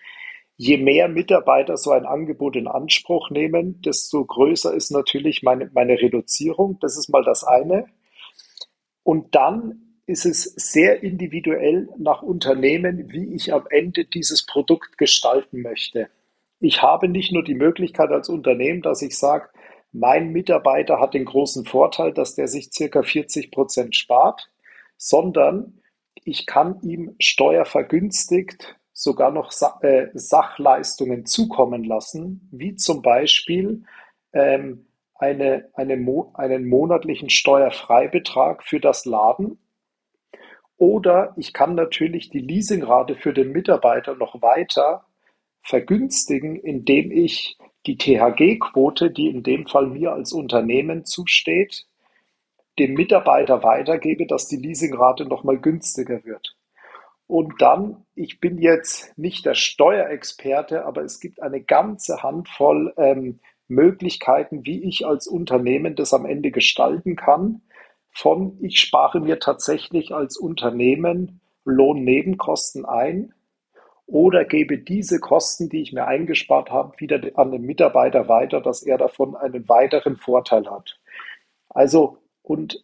Je 0.57 0.77
mehr 0.77 1.09
Mitarbeiter 1.09 1.75
so 1.75 1.91
ein 1.91 2.05
Angebot 2.05 2.55
in 2.55 2.69
Anspruch 2.69 3.29
nehmen, 3.29 3.81
desto 3.81 4.23
größer 4.23 4.73
ist 4.73 4.91
natürlich 4.91 5.43
meine, 5.43 5.69
meine 5.73 5.99
Reduzierung. 5.99 6.79
Das 6.79 6.97
ist 6.97 7.09
mal 7.09 7.25
das 7.25 7.43
eine. 7.43 7.87
Und 9.03 9.35
dann 9.35 9.97
ist 10.05 10.25
es 10.25 10.43
sehr 10.43 11.03
individuell 11.03 11.89
nach 11.97 12.21
Unternehmen, 12.21 13.11
wie 13.11 13.35
ich 13.35 13.53
am 13.53 13.65
Ende 13.69 14.05
dieses 14.05 14.45
Produkt 14.45 14.97
gestalten 14.97 15.61
möchte 15.61 16.09
ich 16.59 16.81
habe 16.81 17.07
nicht 17.07 17.31
nur 17.31 17.43
die 17.43 17.55
Möglichkeit 17.55 18.11
als 18.11 18.29
Unternehmen, 18.29 18.81
dass 18.81 19.01
ich 19.01 19.17
sage, 19.17 19.49
mein 19.91 20.31
Mitarbeiter 20.31 20.99
hat 20.99 21.13
den 21.13 21.25
großen 21.25 21.65
Vorteil, 21.65 22.13
dass 22.13 22.35
der 22.35 22.47
sich 22.47 22.71
circa 22.73 23.01
40 23.01 23.51
Prozent 23.51 23.95
spart, 23.95 24.49
sondern 24.97 25.81
ich 26.23 26.45
kann 26.45 26.81
ihm 26.81 27.15
steuervergünstigt 27.19 28.77
sogar 28.91 29.31
noch 29.31 29.51
äh, 29.81 30.07
Sachleistungen 30.13 31.25
zukommen 31.25 31.83
lassen, 31.83 32.49
wie 32.51 32.75
zum 32.75 33.01
Beispiel 33.01 33.83
ähm, 34.33 34.87
eine, 35.15 35.69
eine 35.73 35.93
einen 36.33 36.67
monatlichen 36.67 37.29
Steuerfreibetrag 37.29 38.63
für 38.63 38.79
das 38.79 39.05
Laden. 39.05 39.59
Oder 40.77 41.33
ich 41.37 41.53
kann 41.53 41.75
natürlich 41.75 42.29
die 42.29 42.39
Leasingrate 42.39 43.15
für 43.15 43.33
den 43.33 43.51
Mitarbeiter 43.51 44.15
noch 44.15 44.41
weiter 44.41 45.05
vergünstigen, 45.65 46.55
indem 46.55 47.11
ich 47.11 47.57
die 47.87 47.97
THG-Quote, 47.97 49.11
die 49.11 49.27
in 49.27 49.43
dem 49.43 49.67
Fall 49.67 49.87
mir 49.87 50.13
als 50.13 50.31
Unternehmen 50.31 51.05
zusteht, 51.05 51.87
dem 52.79 52.93
Mitarbeiter 52.93 53.63
weitergebe, 53.63 54.27
dass 54.27 54.47
die 54.47 54.57
Leasingrate 54.57 55.25
nochmal 55.25 55.57
günstiger 55.57 56.23
wird. 56.23 56.55
Und 57.27 57.61
dann, 57.61 58.05
ich 58.13 58.39
bin 58.39 58.59
jetzt 58.59 59.17
nicht 59.17 59.45
der 59.45 59.55
Steuerexperte, 59.55 60.85
aber 60.85 61.03
es 61.03 61.19
gibt 61.19 61.41
eine 61.41 61.61
ganze 61.61 62.21
Handvoll 62.21 62.93
ähm, 62.97 63.39
Möglichkeiten, 63.67 64.65
wie 64.65 64.83
ich 64.83 65.07
als 65.07 65.25
Unternehmen 65.27 65.95
das 65.95 66.13
am 66.13 66.25
Ende 66.25 66.51
gestalten 66.51 67.15
kann. 67.15 67.63
Von 68.11 68.57
ich 68.61 68.79
spare 68.79 69.19
mir 69.19 69.39
tatsächlich 69.39 70.13
als 70.13 70.37
Unternehmen 70.37 71.41
Lohnnebenkosten 71.63 72.85
ein, 72.85 73.33
oder 74.07 74.45
gebe 74.45 74.77
diese 74.77 75.19
Kosten, 75.19 75.69
die 75.69 75.81
ich 75.81 75.93
mir 75.93 76.05
eingespart 76.07 76.69
habe, 76.69 76.99
wieder 76.99 77.21
an 77.35 77.51
den 77.51 77.63
Mitarbeiter 77.63 78.27
weiter, 78.27 78.61
dass 78.61 78.83
er 78.83 78.97
davon 78.97 79.35
einen 79.35 79.67
weiteren 79.67 80.17
Vorteil 80.17 80.69
hat. 80.69 80.99
Also, 81.69 82.17
und 82.41 82.83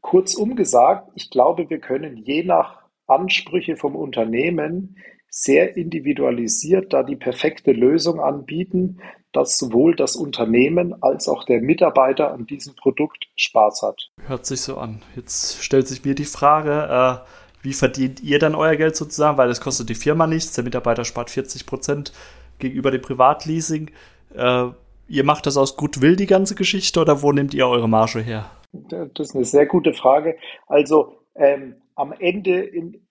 kurzum 0.00 0.54
gesagt, 0.54 1.10
ich 1.14 1.30
glaube, 1.30 1.68
wir 1.68 1.80
können 1.80 2.16
je 2.16 2.44
nach 2.44 2.82
Ansprüche 3.06 3.76
vom 3.76 3.96
Unternehmen 3.96 4.96
sehr 5.28 5.76
individualisiert 5.76 6.92
da 6.92 7.02
die 7.02 7.16
perfekte 7.16 7.72
Lösung 7.72 8.20
anbieten, 8.20 9.00
dass 9.32 9.58
sowohl 9.58 9.96
das 9.96 10.14
Unternehmen 10.14 10.94
als 11.02 11.28
auch 11.28 11.44
der 11.44 11.60
Mitarbeiter 11.60 12.32
an 12.32 12.46
diesem 12.46 12.76
Produkt 12.76 13.26
Spaß 13.34 13.82
hat. 13.82 14.10
Hört 14.28 14.46
sich 14.46 14.60
so 14.60 14.76
an. 14.76 15.02
Jetzt 15.16 15.60
stellt 15.60 15.88
sich 15.88 16.04
mir 16.04 16.14
die 16.14 16.24
Frage, 16.24 17.24
äh, 17.24 17.43
wie 17.64 17.72
verdient 17.72 18.22
ihr 18.22 18.38
dann 18.38 18.54
euer 18.54 18.76
Geld 18.76 18.94
sozusagen? 18.94 19.38
Weil 19.38 19.48
das 19.48 19.60
kostet 19.60 19.88
die 19.88 19.94
Firma 19.94 20.26
nichts. 20.26 20.52
Der 20.52 20.64
Mitarbeiter 20.64 21.04
spart 21.04 21.30
40 21.30 21.64
Prozent 21.64 22.12
gegenüber 22.58 22.90
dem 22.90 23.00
Privatleasing. 23.00 23.90
Äh, 24.34 24.66
ihr 25.08 25.24
macht 25.24 25.46
das 25.46 25.56
aus 25.56 25.76
Goodwill, 25.76 26.16
die 26.16 26.26
ganze 26.26 26.54
Geschichte, 26.54 27.00
oder 27.00 27.22
wo 27.22 27.32
nehmt 27.32 27.54
ihr 27.54 27.66
eure 27.66 27.88
Marge 27.88 28.20
her? 28.20 28.50
Das 28.72 29.28
ist 29.28 29.34
eine 29.34 29.46
sehr 29.46 29.66
gute 29.66 29.94
Frage. 29.94 30.36
Also 30.66 31.16
ähm, 31.34 31.76
am 31.94 32.12
Ende 32.12 32.60
in, 32.60 33.06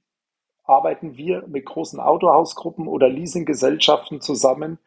arbeiten 0.66 1.18
wir 1.18 1.46
mit 1.48 1.66
großen 1.66 2.00
Autohausgruppen 2.00 2.88
oder 2.88 3.10
Leasinggesellschaften 3.10 4.22
zusammen 4.22 4.78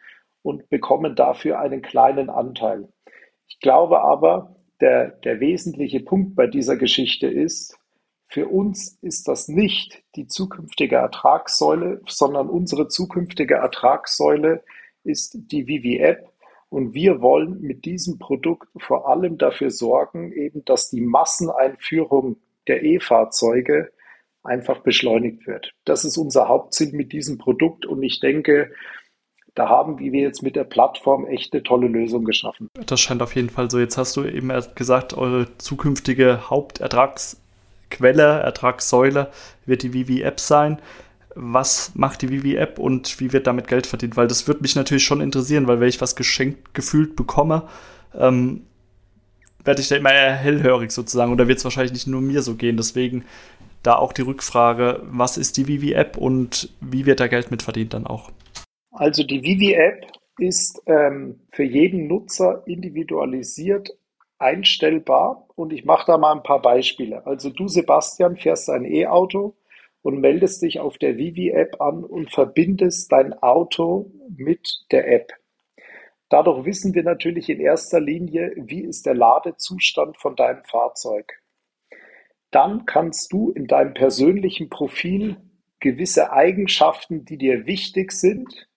und 0.42 0.68
bekommen 0.68 1.16
dafür 1.16 1.58
einen 1.58 1.82
kleinen 1.82 2.30
Anteil. 2.30 2.88
Ich 3.48 3.58
glaube 3.58 4.02
aber, 4.02 4.54
der, 4.80 5.08
der 5.08 5.40
wesentliche 5.40 6.00
Punkt 6.00 6.36
bei 6.36 6.46
dieser 6.46 6.76
Geschichte 6.76 7.26
ist, 7.26 7.76
für 8.28 8.48
uns 8.48 8.98
ist 9.02 9.28
das 9.28 9.48
nicht 9.48 10.02
die 10.16 10.26
zukünftige 10.26 10.96
Ertragssäule, 10.96 12.00
sondern 12.06 12.48
unsere 12.48 12.88
zukünftige 12.88 13.54
Ertragssäule 13.54 14.64
ist 15.04 15.38
die 15.52 15.66
Vivi-App. 15.66 16.32
Und 16.68 16.94
wir 16.94 17.22
wollen 17.22 17.60
mit 17.60 17.84
diesem 17.84 18.18
Produkt 18.18 18.68
vor 18.76 19.08
allem 19.08 19.38
dafür 19.38 19.70
sorgen, 19.70 20.32
eben, 20.32 20.64
dass 20.64 20.90
die 20.90 21.00
Masseneinführung 21.00 22.36
der 22.66 22.82
E-Fahrzeuge 22.82 23.92
einfach 24.42 24.80
beschleunigt 24.80 25.46
wird. 25.46 25.72
Das 25.84 26.04
ist 26.04 26.16
unser 26.16 26.48
Hauptziel 26.48 26.92
mit 26.92 27.12
diesem 27.12 27.38
Produkt. 27.38 27.86
Und 27.86 28.02
ich 28.02 28.18
denke, 28.18 28.72
da 29.54 29.68
haben 29.68 29.98
wir 29.98 30.20
jetzt 30.20 30.42
mit 30.42 30.56
der 30.56 30.64
Plattform 30.64 31.26
echt 31.26 31.52
eine 31.52 31.62
tolle 31.62 31.86
Lösung 31.86 32.24
geschaffen. 32.24 32.68
Das 32.86 33.00
scheint 33.00 33.22
auf 33.22 33.34
jeden 33.36 33.48
Fall 33.48 33.70
so. 33.70 33.78
Jetzt 33.78 33.96
hast 33.96 34.16
du 34.16 34.24
eben 34.24 34.52
gesagt, 34.74 35.16
eure 35.16 35.56
zukünftige 35.58 36.50
Hauptertrags 36.50 37.40
Quelle, 37.90 38.40
Ertragssäule 38.40 39.30
wird 39.64 39.82
die 39.82 39.92
Vivi-App 39.92 40.40
sein. 40.40 40.78
Was 41.34 41.92
macht 41.94 42.22
die 42.22 42.30
Vivi-App 42.30 42.78
und 42.78 43.20
wie 43.20 43.32
wird 43.32 43.46
damit 43.46 43.68
Geld 43.68 43.86
verdient? 43.86 44.16
Weil 44.16 44.26
das 44.26 44.48
würde 44.48 44.62
mich 44.62 44.74
natürlich 44.74 45.04
schon 45.04 45.20
interessieren, 45.20 45.66
weil 45.66 45.80
wenn 45.80 45.88
ich 45.88 46.00
was 46.00 46.16
geschenkt 46.16 46.74
gefühlt 46.74 47.14
bekomme, 47.14 47.64
ähm, 48.14 48.62
werde 49.62 49.82
ich 49.82 49.88
da 49.88 49.96
immer 49.96 50.10
hellhörig 50.10 50.92
sozusagen. 50.92 51.32
Oder 51.32 51.48
wird 51.48 51.58
es 51.58 51.64
wahrscheinlich 51.64 51.92
nicht 51.92 52.06
nur 52.06 52.20
mir 52.20 52.42
so 52.42 52.54
gehen. 52.54 52.76
Deswegen 52.76 53.24
da 53.82 53.96
auch 53.96 54.12
die 54.12 54.22
Rückfrage, 54.22 55.02
was 55.04 55.36
ist 55.36 55.56
die 55.56 55.68
Vivi-App 55.68 56.16
und 56.16 56.70
wie 56.80 57.06
wird 57.06 57.20
da 57.20 57.26
Geld 57.26 57.50
mit 57.50 57.62
verdient 57.62 57.94
dann 57.94 58.06
auch? 58.06 58.30
Also 58.90 59.22
die 59.22 59.42
Vivi-App 59.42 60.06
ist 60.38 60.82
ähm, 60.86 61.40
für 61.52 61.64
jeden 61.64 62.08
Nutzer 62.08 62.62
individualisiert 62.66 63.90
einstellbar 64.38 65.48
und 65.54 65.72
ich 65.72 65.84
mache 65.84 66.06
da 66.06 66.18
mal 66.18 66.32
ein 66.32 66.42
paar 66.42 66.62
Beispiele. 66.62 67.26
Also 67.26 67.50
du, 67.50 67.68
Sebastian, 67.68 68.36
fährst 68.36 68.68
ein 68.70 68.84
E-Auto 68.84 69.56
und 70.02 70.20
meldest 70.20 70.62
dich 70.62 70.78
auf 70.80 70.98
der 70.98 71.16
Vivi-App 71.16 71.80
an 71.80 72.04
und 72.04 72.32
verbindest 72.32 73.10
dein 73.12 73.32
Auto 73.42 74.12
mit 74.28 74.84
der 74.90 75.10
App. 75.10 75.32
Dadurch 76.28 76.64
wissen 76.64 76.94
wir 76.94 77.02
natürlich 77.02 77.48
in 77.48 77.60
erster 77.60 78.00
Linie, 78.00 78.52
wie 78.56 78.82
ist 78.82 79.06
der 79.06 79.14
Ladezustand 79.14 80.16
von 80.18 80.34
deinem 80.34 80.62
Fahrzeug. 80.64 81.40
Dann 82.50 82.84
kannst 82.84 83.32
du 83.32 83.50
in 83.50 83.66
deinem 83.66 83.94
persönlichen 83.94 84.68
Profil 84.68 85.36
gewisse 85.80 86.32
Eigenschaften, 86.32 87.24
die 87.24 87.38
dir 87.38 87.66
wichtig 87.66 88.12
sind, 88.12 88.68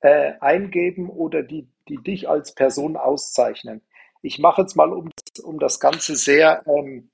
äh, 0.00 0.32
eingeben 0.40 1.10
oder 1.10 1.42
die, 1.42 1.68
die 1.88 2.02
dich 2.02 2.28
als 2.28 2.54
Person 2.54 2.96
auszeichnen. 2.96 3.82
Ich 4.26 4.40
mache 4.40 4.62
jetzt 4.62 4.74
mal, 4.74 4.92
um, 4.92 5.10
um 5.44 5.58
das 5.60 5.78
Ganze 5.78 6.16
sehr 6.16 6.64
ähm, 6.66 7.10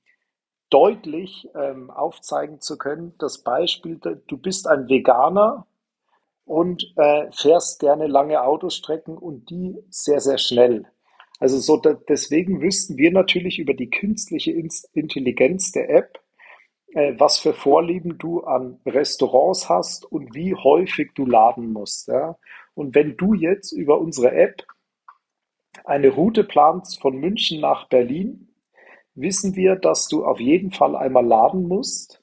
deutlich 0.69 1.47
ähm, 1.55 1.91
aufzeigen 1.91 2.59
zu 2.59 2.77
können, 2.79 3.13
das 3.19 3.43
Beispiel, 3.43 3.99
du 3.99 4.37
bist 4.37 4.67
ein 4.67 4.89
Veganer 4.89 5.67
und 6.45 6.91
äh, 6.97 7.31
fährst 7.31 7.79
gerne 7.79 8.07
lange 8.07 8.41
Autostrecken 8.41 9.15
und 9.15 9.51
die 9.51 9.77
sehr, 9.91 10.19
sehr 10.19 10.39
schnell. 10.39 10.87
Also 11.39 11.59
so 11.59 11.77
da, 11.77 11.93
deswegen 11.93 12.61
wüssten 12.61 12.97
wir 12.97 13.11
natürlich 13.11 13.59
über 13.59 13.75
die 13.75 13.91
künstliche 13.91 14.51
Intelligenz 14.93 15.71
der 15.71 15.91
App, 15.91 16.19
äh, 16.93 17.13
was 17.19 17.37
für 17.37 17.53
Vorlieben 17.53 18.17
du 18.17 18.41
an 18.41 18.79
Restaurants 18.87 19.69
hast 19.69 20.11
und 20.11 20.33
wie 20.33 20.55
häufig 20.55 21.11
du 21.13 21.27
laden 21.27 21.73
musst. 21.73 22.07
Ja? 22.07 22.37
Und 22.73 22.95
wenn 22.95 23.17
du 23.17 23.35
jetzt 23.35 23.71
über 23.71 23.99
unsere 24.01 24.31
App 24.31 24.65
eine 25.85 26.09
Route 26.09 26.43
planst 26.43 27.01
von 27.01 27.17
München 27.17 27.61
nach 27.61 27.87
Berlin, 27.87 28.49
wissen 29.15 29.55
wir, 29.55 29.75
dass 29.75 30.07
du 30.07 30.25
auf 30.25 30.39
jeden 30.39 30.71
Fall 30.71 30.95
einmal 30.95 31.25
laden 31.25 31.67
musst. 31.67 32.21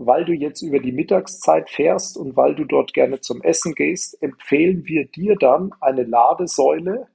Weil 0.00 0.24
du 0.24 0.32
jetzt 0.32 0.62
über 0.62 0.78
die 0.78 0.92
Mittagszeit 0.92 1.68
fährst 1.68 2.16
und 2.16 2.36
weil 2.36 2.54
du 2.54 2.64
dort 2.64 2.94
gerne 2.94 3.20
zum 3.20 3.42
Essen 3.42 3.74
gehst, 3.74 4.22
empfehlen 4.22 4.86
wir 4.86 5.06
dir 5.06 5.34
dann 5.34 5.72
eine 5.80 6.04
Ladesäule, 6.04 7.08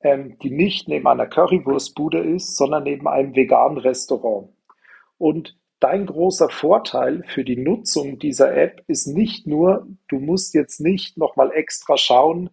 ähm, 0.00 0.38
die 0.38 0.50
nicht 0.50 0.88
neben 0.88 1.08
einer 1.08 1.26
Currywurstbude 1.26 2.20
ist, 2.20 2.56
sondern 2.56 2.84
neben 2.84 3.08
einem 3.08 3.34
veganen 3.34 3.78
Restaurant. 3.78 4.50
Und 5.18 5.58
dein 5.80 6.06
großer 6.06 6.50
Vorteil 6.50 7.24
für 7.26 7.42
die 7.42 7.56
Nutzung 7.56 8.20
dieser 8.20 8.56
App 8.56 8.84
ist 8.86 9.08
nicht 9.08 9.48
nur, 9.48 9.88
du 10.06 10.20
musst 10.20 10.54
jetzt 10.54 10.80
nicht 10.80 11.16
nochmal 11.18 11.50
extra 11.52 11.96
schauen, 11.96 12.50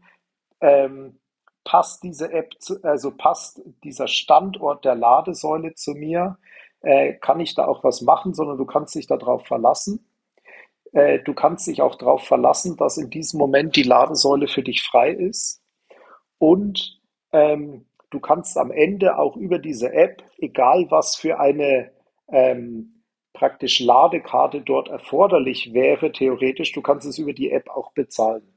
ähm, 0.59 1.19
passt 1.65 2.03
diese 2.03 2.31
App, 2.31 2.53
zu, 2.59 2.81
also 2.83 3.11
passt 3.11 3.61
dieser 3.83 4.07
Standort 4.07 4.85
der 4.85 4.95
Ladesäule 4.95 5.73
zu 5.73 5.91
mir, 5.93 6.37
äh, 6.81 7.15
kann 7.15 7.41
ich 7.41 7.55
da 7.55 7.65
auch 7.65 7.83
was 7.83 8.01
machen, 8.01 8.33
sondern 8.33 8.57
du 8.57 8.65
kannst 8.65 8.95
dich 8.95 9.07
darauf 9.07 9.45
verlassen. 9.45 10.07
Äh, 10.93 11.19
du 11.19 11.33
kannst 11.33 11.67
dich 11.67 11.81
auch 11.81 11.95
darauf 11.95 12.23
verlassen, 12.23 12.77
dass 12.77 12.97
in 12.97 13.09
diesem 13.09 13.39
Moment 13.39 13.75
die 13.75 13.83
Ladesäule 13.83 14.47
für 14.47 14.63
dich 14.63 14.83
frei 14.83 15.11
ist. 15.11 15.61
Und 16.37 17.01
ähm, 17.33 17.87
du 18.11 18.19
kannst 18.19 18.57
am 18.57 18.71
Ende 18.71 19.17
auch 19.17 19.35
über 19.35 19.59
diese 19.59 19.91
App, 19.91 20.23
egal 20.37 20.87
was 20.89 21.15
für 21.15 21.39
eine 21.39 21.91
ähm, 22.29 23.03
praktisch 23.33 23.79
Ladekarte 23.79 24.61
dort 24.61 24.87
erforderlich 24.87 25.73
wäre, 25.73 26.11
theoretisch, 26.11 26.71
du 26.71 26.81
kannst 26.81 27.07
es 27.07 27.17
über 27.17 27.33
die 27.33 27.51
App 27.51 27.69
auch 27.69 27.91
bezahlen. 27.93 28.55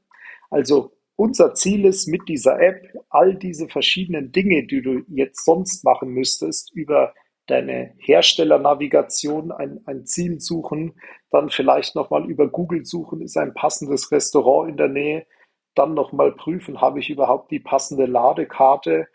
Also 0.49 0.93
unser 1.19 1.53
Ziel 1.53 1.83
ist 1.83 2.07
mit 2.07 2.29
dieser 2.29 2.61
App, 2.61 2.93
all 3.09 3.35
diese 3.35 3.67
verschiedenen 3.67 4.31
Dinge, 4.31 4.65
die 4.65 4.81
du 4.81 5.01
jetzt 5.09 5.43
sonst 5.43 5.83
machen 5.83 6.11
müsstest, 6.11 6.71
über 6.73 7.13
deine 7.45 7.93
Herstellernavigation 7.97 9.51
ein, 9.51 9.81
ein 9.85 10.05
Ziel 10.05 10.39
suchen, 10.39 10.93
dann 11.29 11.49
vielleicht 11.49 11.93
nochmal 11.95 12.25
über 12.29 12.47
Google 12.47 12.85
suchen, 12.85 13.21
ist 13.21 13.35
ein 13.35 13.53
passendes 13.53 14.13
Restaurant 14.13 14.69
in 14.69 14.77
der 14.77 14.87
Nähe, 14.87 15.27
dann 15.75 15.93
nochmal 15.93 16.31
prüfen, 16.31 16.79
habe 16.79 16.99
ich 16.99 17.09
überhaupt 17.09 17.51
die 17.51 17.59
passende 17.59 18.05
Ladekarte. 18.05 19.09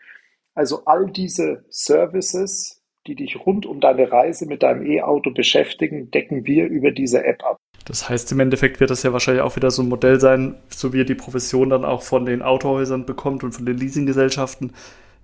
Also 0.53 0.85
all 0.85 1.07
diese 1.07 1.65
Services, 1.69 2.74
die 3.07 3.15
dich 3.15 3.45
rund 3.45 3.65
um 3.65 3.79
deine 3.79 4.11
Reise 4.11 4.45
mit 4.45 4.63
deinem 4.63 4.85
E-Auto 4.85 5.31
beschäftigen, 5.31 6.11
decken 6.11 6.45
wir 6.45 6.67
über 6.67 6.91
diese 6.91 7.23
App 7.23 7.43
ab. 7.43 7.57
Das 7.85 8.09
heißt, 8.09 8.31
im 8.31 8.39
Endeffekt 8.39 8.79
wird 8.79 8.89
das 8.89 9.03
ja 9.03 9.13
wahrscheinlich 9.13 9.43
auch 9.43 9.55
wieder 9.55 9.69
so 9.69 9.83
ein 9.83 9.89
Modell 9.89 10.19
sein, 10.19 10.55
so 10.69 10.91
wie 10.91 10.97
ihr 10.97 11.05
die 11.05 11.15
Profession 11.15 11.69
dann 11.69 11.85
auch 11.85 12.01
von 12.01 12.25
den 12.25 12.41
Autohäusern 12.41 13.05
bekommt 13.05 13.43
und 13.43 13.51
von 13.51 13.65
den 13.65 13.77
Leasinggesellschaften, 13.77 14.73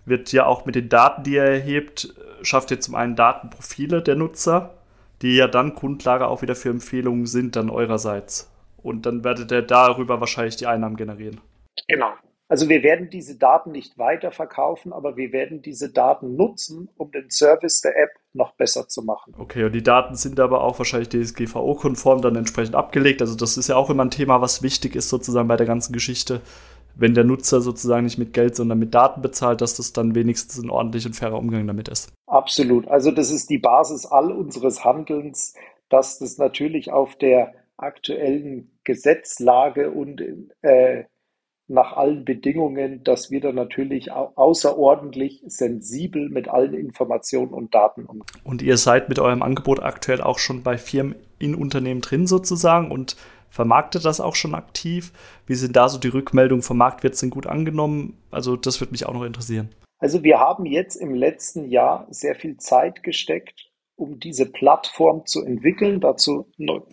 wird 0.05 0.31
ja 0.31 0.45
auch 0.45 0.65
mit 0.65 0.75
den 0.75 0.89
Daten, 0.89 1.23
die 1.23 1.33
ihr 1.33 1.43
erhebt, 1.43 2.13
schafft 2.43 2.71
ihr 2.71 2.79
zum 2.79 2.95
einen 2.95 3.15
Datenprofile 3.15 4.01
der 4.01 4.15
Nutzer, 4.15 4.75
die 5.21 5.35
ja 5.35 5.47
dann 5.47 5.75
Grundlage 5.75 6.27
auch 6.27 6.41
wieder 6.41 6.55
für 6.55 6.69
Empfehlungen 6.69 7.25
sind 7.25 7.55
dann 7.55 7.69
eurerseits. 7.69 8.51
Und 8.83 9.05
dann 9.05 9.23
werdet 9.23 9.51
ihr 9.51 9.61
darüber 9.61 10.19
wahrscheinlich 10.19 10.55
die 10.55 10.65
Einnahmen 10.65 10.95
generieren. 10.95 11.39
Genau. 11.87 12.13
Also 12.51 12.67
wir 12.67 12.83
werden 12.83 13.09
diese 13.09 13.37
Daten 13.37 13.71
nicht 13.71 13.97
weiterverkaufen, 13.97 14.91
aber 14.91 15.15
wir 15.15 15.31
werden 15.31 15.61
diese 15.61 15.89
Daten 15.89 16.35
nutzen, 16.35 16.89
um 16.97 17.09
den 17.09 17.29
Service 17.29 17.79
der 17.79 17.95
App 17.95 18.09
noch 18.33 18.55
besser 18.55 18.89
zu 18.89 19.03
machen. 19.03 19.33
Okay, 19.37 19.63
und 19.63 19.71
die 19.71 19.81
Daten 19.81 20.15
sind 20.15 20.37
aber 20.37 20.61
auch 20.61 20.77
wahrscheinlich 20.77 21.07
DSGVO-konform 21.07 22.21
dann 22.21 22.35
entsprechend 22.35 22.75
abgelegt. 22.75 23.21
Also 23.21 23.37
das 23.37 23.55
ist 23.55 23.69
ja 23.69 23.77
auch 23.77 23.89
immer 23.89 24.03
ein 24.03 24.11
Thema, 24.11 24.41
was 24.41 24.61
wichtig 24.61 24.97
ist 24.97 25.07
sozusagen 25.07 25.47
bei 25.47 25.55
der 25.55 25.65
ganzen 25.65 25.93
Geschichte. 25.93 26.41
Wenn 26.93 27.13
der 27.13 27.23
Nutzer 27.23 27.61
sozusagen 27.61 28.03
nicht 28.03 28.17
mit 28.17 28.33
Geld, 28.33 28.57
sondern 28.57 28.79
mit 28.79 28.93
Daten 28.93 29.21
bezahlt, 29.21 29.61
dass 29.61 29.77
das 29.77 29.93
dann 29.93 30.13
wenigstens 30.13 30.61
ein 30.61 30.69
ordentlicher 30.69 31.07
und 31.07 31.13
fairer 31.13 31.37
Umgang 31.37 31.65
damit 31.67 31.87
ist. 31.87 32.11
Absolut. 32.27 32.85
Also 32.89 33.11
das 33.11 33.31
ist 33.31 33.49
die 33.49 33.59
Basis 33.59 34.05
all 34.05 34.29
unseres 34.29 34.83
Handelns, 34.83 35.55
dass 35.87 36.19
das 36.19 36.37
natürlich 36.37 36.91
auf 36.91 37.15
der 37.15 37.53
aktuellen 37.77 38.77
Gesetzlage 38.83 39.89
und 39.91 40.21
äh, 40.63 41.05
nach 41.71 41.93
allen 41.93 42.25
Bedingungen, 42.25 43.03
dass 43.03 43.31
wir 43.31 43.41
da 43.41 43.51
natürlich 43.51 44.11
außerordentlich 44.11 45.41
sensibel 45.45 46.29
mit 46.29 46.47
allen 46.49 46.73
Informationen 46.73 47.53
und 47.53 47.73
Daten 47.73 48.05
umgehen. 48.05 48.25
Und 48.43 48.61
ihr 48.61 48.77
seid 48.77 49.09
mit 49.09 49.19
eurem 49.19 49.41
Angebot 49.41 49.81
aktuell 49.81 50.21
auch 50.21 50.37
schon 50.37 50.63
bei 50.63 50.77
Firmen 50.77 51.15
in 51.39 51.55
Unternehmen 51.55 52.01
drin 52.01 52.27
sozusagen 52.27 52.91
und 52.91 53.15
vermarktet 53.49 54.05
das 54.05 54.19
auch 54.19 54.35
schon 54.35 54.53
aktiv? 54.53 55.11
Wie 55.47 55.55
sind 55.55 55.75
da 55.75 55.89
so 55.89 55.97
die 55.97 56.09
Rückmeldungen 56.09 56.61
vom 56.61 56.77
Markt? 56.77 57.03
Wird 57.03 57.15
es 57.15 57.21
denn 57.21 57.29
gut 57.29 57.47
angenommen? 57.47 58.17
Also 58.29 58.55
das 58.55 58.79
würde 58.79 58.91
mich 58.91 59.05
auch 59.05 59.13
noch 59.13 59.23
interessieren. 59.23 59.69
Also 59.97 60.23
wir 60.23 60.39
haben 60.39 60.65
jetzt 60.65 60.95
im 60.95 61.13
letzten 61.13 61.69
Jahr 61.69 62.07
sehr 62.09 62.35
viel 62.35 62.57
Zeit 62.57 63.03
gesteckt, 63.03 63.69
um 63.95 64.19
diese 64.19 64.45
Plattform 64.45 65.25
zu 65.25 65.43
entwickeln. 65.45 65.99
Dazu 65.99 66.47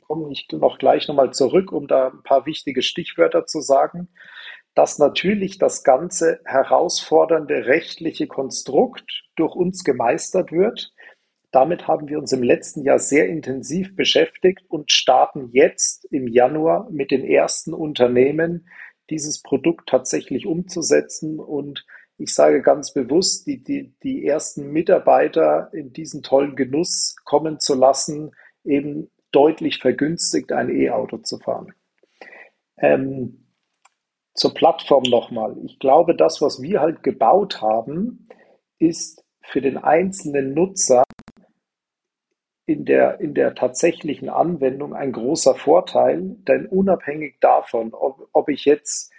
komme 0.06 0.30
ich 0.30 0.46
noch 0.52 0.78
gleich 0.78 1.08
nochmal 1.08 1.32
zurück, 1.32 1.72
um 1.72 1.86
da 1.86 2.08
ein 2.08 2.22
paar 2.22 2.44
wichtige 2.46 2.82
Stichwörter 2.82 3.46
zu 3.46 3.60
sagen 3.60 4.08
dass 4.78 5.00
natürlich 5.00 5.58
das 5.58 5.82
ganze 5.82 6.38
herausfordernde 6.44 7.66
rechtliche 7.66 8.28
Konstrukt 8.28 9.24
durch 9.34 9.56
uns 9.56 9.82
gemeistert 9.82 10.52
wird. 10.52 10.94
Damit 11.50 11.88
haben 11.88 12.06
wir 12.06 12.20
uns 12.20 12.30
im 12.30 12.44
letzten 12.44 12.84
Jahr 12.84 13.00
sehr 13.00 13.26
intensiv 13.26 13.96
beschäftigt 13.96 14.64
und 14.68 14.92
starten 14.92 15.48
jetzt 15.50 16.04
im 16.12 16.28
Januar 16.28 16.88
mit 16.92 17.10
den 17.10 17.24
ersten 17.24 17.74
Unternehmen, 17.74 18.68
dieses 19.10 19.42
Produkt 19.42 19.88
tatsächlich 19.88 20.46
umzusetzen. 20.46 21.40
Und 21.40 21.84
ich 22.16 22.32
sage 22.32 22.62
ganz 22.62 22.92
bewusst, 22.94 23.48
die, 23.48 23.64
die, 23.64 23.96
die 24.04 24.24
ersten 24.24 24.70
Mitarbeiter 24.70 25.70
in 25.72 25.92
diesen 25.92 26.22
tollen 26.22 26.54
Genuss 26.54 27.16
kommen 27.24 27.58
zu 27.58 27.74
lassen, 27.74 28.30
eben 28.62 29.10
deutlich 29.32 29.80
vergünstigt 29.80 30.52
ein 30.52 30.70
E-Auto 30.70 31.18
zu 31.18 31.40
fahren. 31.40 31.74
Ähm, 32.76 33.47
zur 34.38 34.54
Plattform 34.54 35.02
nochmal. 35.02 35.56
Ich 35.64 35.78
glaube, 35.78 36.14
das, 36.14 36.40
was 36.40 36.62
wir 36.62 36.80
halt 36.80 37.02
gebaut 37.02 37.60
haben, 37.60 38.28
ist 38.78 39.24
für 39.42 39.60
den 39.60 39.76
einzelnen 39.76 40.54
Nutzer 40.54 41.02
in 42.66 42.84
der, 42.84 43.20
in 43.20 43.34
der 43.34 43.54
tatsächlichen 43.54 44.28
Anwendung 44.28 44.94
ein 44.94 45.12
großer 45.12 45.54
Vorteil, 45.54 46.36
denn 46.46 46.66
unabhängig 46.66 47.36
davon, 47.40 47.94
ob, 47.94 48.28
ob 48.32 48.48
ich 48.48 48.64
jetzt 48.64 49.12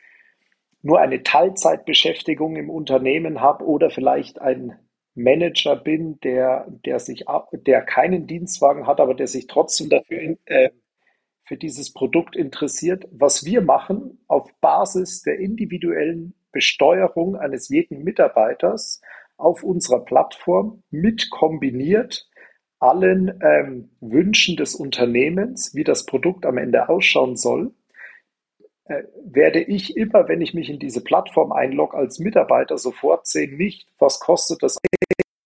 nur 0.82 1.00
eine 1.00 1.24
Teilzeitbeschäftigung 1.24 2.56
im 2.56 2.70
Unternehmen 2.70 3.42
habe 3.42 3.66
oder 3.66 3.90
vielleicht 3.90 4.40
ein 4.40 4.80
Manager 5.16 5.76
bin, 5.76 6.20
der, 6.22 6.68
der, 6.86 7.00
sich, 7.00 7.26
der 7.52 7.82
keinen 7.82 8.26
Dienstwagen 8.28 8.88
hat, 8.88 9.02
aber 9.02 9.16
der 9.16 9.28
sich 9.28 9.48
trotzdem 9.48 9.90
dafür 9.90 10.38
äh, 10.46 10.70
für 11.50 11.58
dieses 11.58 11.92
Produkt 11.92 12.36
interessiert, 12.36 13.08
was 13.12 13.44
wir 13.44 13.62
machen 13.62 14.20
auf 14.28 14.54
Basis 14.62 15.24
der 15.24 15.40
individuellen 15.40 16.36
Besteuerung 16.52 17.36
eines 17.36 17.70
jeden 17.70 18.04
Mitarbeiters 18.04 19.02
auf 19.36 19.64
unserer 19.64 20.06
Plattform 20.06 20.84
mit 20.92 21.32
kombiniert 21.32 22.30
allen 22.78 23.40
ähm, 23.42 23.90
Wünschen 24.00 24.58
des 24.58 24.76
Unternehmens, 24.76 25.74
wie 25.74 25.84
das 25.84 26.06
Produkt 26.06 26.46
am 26.46 26.60
Ende 26.60 26.88
ausschauen 26.88 27.36
soll, 27.36 27.74
äh, 28.86 29.02
werde 29.26 29.62
ich 29.62 29.98
immer, 29.98 30.28
wenn 30.28 30.42
ich 30.42 30.54
mich 30.54 30.70
in 30.70 30.78
diese 30.78 31.04
Plattform 31.04 31.52
einlogge, 31.52 31.98
als 31.98 32.20
Mitarbeiter 32.20 32.78
sofort 32.78 33.26
sehen, 33.26 33.58
nicht, 33.58 33.88
was 33.98 34.20
kostet 34.20 34.62
das 34.62 34.78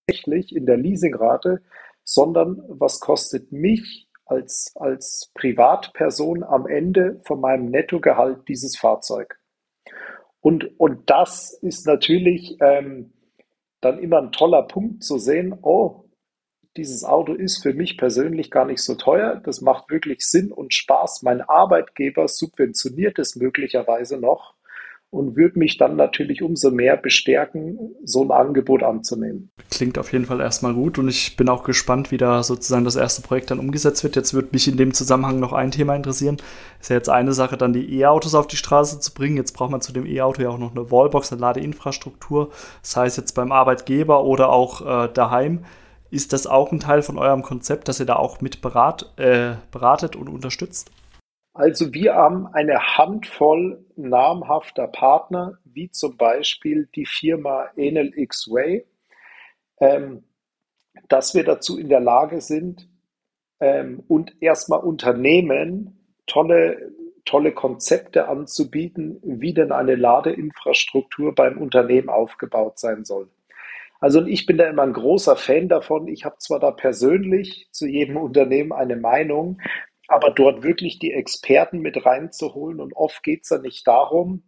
tatsächlich 0.05 0.53
in 0.53 0.65
der 0.65 0.75
Leasingrate, 0.75 1.61
sondern 2.03 2.61
was 2.67 2.99
kostet 2.99 3.53
mich 3.53 4.09
als, 4.25 4.73
als 4.75 5.31
Privatperson 5.33 6.43
am 6.43 6.67
Ende 6.67 7.21
von 7.25 7.39
meinem 7.39 7.65
Nettogehalt 7.65 8.47
dieses 8.47 8.77
Fahrzeug. 8.77 9.39
Und, 10.39 10.79
und 10.79 11.09
das 11.09 11.53
ist 11.53 11.87
natürlich 11.87 12.57
ähm, 12.61 13.13
dann 13.81 13.99
immer 13.99 14.21
ein 14.21 14.31
toller 14.31 14.63
Punkt 14.63 15.03
zu 15.03 15.17
sehen, 15.17 15.57
oh, 15.61 16.03
dieses 16.75 17.03
Auto 17.03 17.33
ist 17.33 17.61
für 17.61 17.73
mich 17.73 17.97
persönlich 17.97 18.49
gar 18.49 18.65
nicht 18.65 18.81
so 18.81 18.95
teuer, 18.95 19.41
das 19.43 19.61
macht 19.61 19.91
wirklich 19.91 20.21
Sinn 20.21 20.51
und 20.51 20.73
Spaß. 20.73 21.21
Mein 21.21 21.41
Arbeitgeber 21.41 22.27
subventioniert 22.27 23.19
es 23.19 23.35
möglicherweise 23.35 24.17
noch 24.17 24.55
und 25.13 25.35
würde 25.35 25.59
mich 25.59 25.77
dann 25.77 25.95
natürlich 25.95 26.41
umso 26.41 26.71
mehr 26.71 26.97
bestärken, 26.97 27.77
so 28.03 28.23
ein 28.23 28.31
Angebot 28.31 28.81
anzunehmen. 28.81 29.51
Klingt 29.69 29.99
auf 29.99 30.11
jeden 30.11 30.25
Fall 30.25 30.41
erstmal 30.41 30.73
gut 30.73 30.97
und 30.97 31.07
ich 31.07 31.37
bin 31.37 31.49
auch 31.49 31.63
gespannt, 31.63 32.11
wie 32.11 32.17
da 32.17 32.41
sozusagen 32.41 32.83
das 32.83 32.95
erste 32.95 33.21
Projekt 33.21 33.51
dann 33.51 33.59
umgesetzt 33.59 34.03
wird. 34.03 34.15
Jetzt 34.15 34.33
würde 34.33 34.49
mich 34.51 34.67
in 34.67 34.75
dem 34.75 34.91
Zusammenhang 34.91 35.39
noch 35.39 35.53
ein 35.53 35.69
Thema 35.69 35.95
interessieren. 35.95 36.37
Ist 36.81 36.89
ja 36.89 36.95
jetzt 36.95 37.09
eine 37.09 37.33
Sache, 37.33 37.57
dann 37.57 37.73
die 37.73 37.99
E-Autos 37.99 38.33
auf 38.33 38.47
die 38.47 38.57
Straße 38.57 38.99
zu 38.99 39.13
bringen. 39.13 39.37
Jetzt 39.37 39.53
braucht 39.53 39.69
man 39.69 39.81
zu 39.81 39.93
dem 39.93 40.07
E-Auto 40.07 40.41
ja 40.41 40.49
auch 40.49 40.57
noch 40.57 40.71
eine 40.71 40.89
Wallbox, 40.89 41.31
eine 41.31 41.41
Ladeinfrastruktur. 41.41 42.49
Das 42.81 42.97
heißt 42.97 43.17
jetzt 43.17 43.33
beim 43.33 43.51
Arbeitgeber 43.51 44.23
oder 44.23 44.49
auch 44.49 45.05
äh, 45.05 45.09
daheim. 45.13 45.63
Ist 46.09 46.33
das 46.33 46.47
auch 46.47 46.71
ein 46.71 46.79
Teil 46.79 47.03
von 47.03 47.19
eurem 47.19 47.43
Konzept, 47.43 47.87
dass 47.87 47.99
ihr 47.99 48.07
da 48.07 48.15
auch 48.15 48.41
mit 48.41 48.61
berat, 48.61 49.13
äh, 49.17 49.53
beratet 49.71 50.15
und 50.15 50.27
unterstützt? 50.27 50.89
Also 51.53 51.93
wir 51.93 52.15
haben 52.15 52.47
eine 52.47 52.97
Handvoll 52.97 53.85
namhafter 53.95 54.87
Partner, 54.87 55.59
wie 55.65 55.91
zum 55.91 56.17
Beispiel 56.17 56.89
die 56.95 57.05
Firma 57.05 57.67
Enel 57.75 58.11
X-Way, 58.17 58.85
ähm, 59.79 60.23
dass 61.09 61.35
wir 61.35 61.43
dazu 61.43 61.77
in 61.77 61.89
der 61.89 61.99
Lage 61.99 62.41
sind 62.41 62.89
ähm, 63.59 64.03
und 64.07 64.35
erstmal 64.41 64.79
Unternehmen 64.79 66.15
tolle, 66.25 66.91
tolle 67.23 67.51
Konzepte 67.51 68.27
anzubieten, 68.27 69.19
wie 69.23 69.53
denn 69.53 69.71
eine 69.71 69.95
Ladeinfrastruktur 69.95 71.35
beim 71.35 71.59
Unternehmen 71.59 72.09
aufgebaut 72.09 72.79
sein 72.79 73.05
soll. 73.05 73.29
Also 73.99 74.25
ich 74.25 74.47
bin 74.47 74.57
da 74.57 74.65
immer 74.65 74.83
ein 74.83 74.93
großer 74.93 75.35
Fan 75.35 75.69
davon. 75.69 76.07
Ich 76.07 76.25
habe 76.25 76.37
zwar 76.39 76.59
da 76.59 76.71
persönlich 76.71 77.69
zu 77.71 77.87
jedem 77.87 78.17
Unternehmen 78.17 78.73
eine 78.73 78.95
Meinung, 78.95 79.61
aber 80.07 80.31
dort 80.31 80.63
wirklich 80.63 80.99
die 80.99 81.13
Experten 81.13 81.79
mit 81.79 82.05
reinzuholen. 82.05 82.79
Und 82.79 82.95
oft 82.95 83.23
geht 83.23 83.43
es 83.43 83.49
ja 83.49 83.57
nicht 83.57 83.87
darum, 83.87 84.43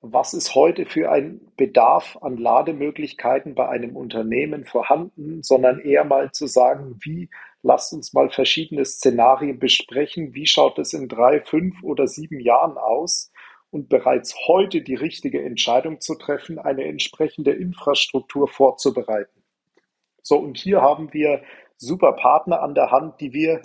was 0.00 0.34
ist 0.34 0.56
heute 0.56 0.84
für 0.84 1.12
ein 1.12 1.40
Bedarf 1.56 2.18
an 2.20 2.36
Lademöglichkeiten 2.36 3.54
bei 3.54 3.68
einem 3.68 3.96
Unternehmen 3.96 4.64
vorhanden, 4.64 5.44
sondern 5.44 5.78
eher 5.78 6.04
mal 6.04 6.32
zu 6.32 6.48
sagen, 6.48 6.96
wie, 7.02 7.30
lasst 7.62 7.92
uns 7.92 8.12
mal 8.12 8.28
verschiedene 8.28 8.84
Szenarien 8.84 9.60
besprechen, 9.60 10.34
wie 10.34 10.46
schaut 10.46 10.78
es 10.80 10.92
in 10.92 11.08
drei, 11.08 11.40
fünf 11.40 11.82
oder 11.84 12.08
sieben 12.08 12.40
Jahren 12.40 12.78
aus 12.78 13.30
und 13.70 13.88
bereits 13.88 14.34
heute 14.48 14.82
die 14.82 14.96
richtige 14.96 15.40
Entscheidung 15.42 16.00
zu 16.00 16.16
treffen, 16.16 16.58
eine 16.58 16.84
entsprechende 16.84 17.52
Infrastruktur 17.52 18.48
vorzubereiten. 18.48 19.44
So, 20.20 20.36
und 20.36 20.58
hier 20.58 20.82
haben 20.82 21.12
wir 21.12 21.42
super 21.76 22.12
Partner 22.12 22.60
an 22.62 22.74
der 22.74 22.90
Hand, 22.90 23.20
die 23.20 23.32
wir 23.32 23.62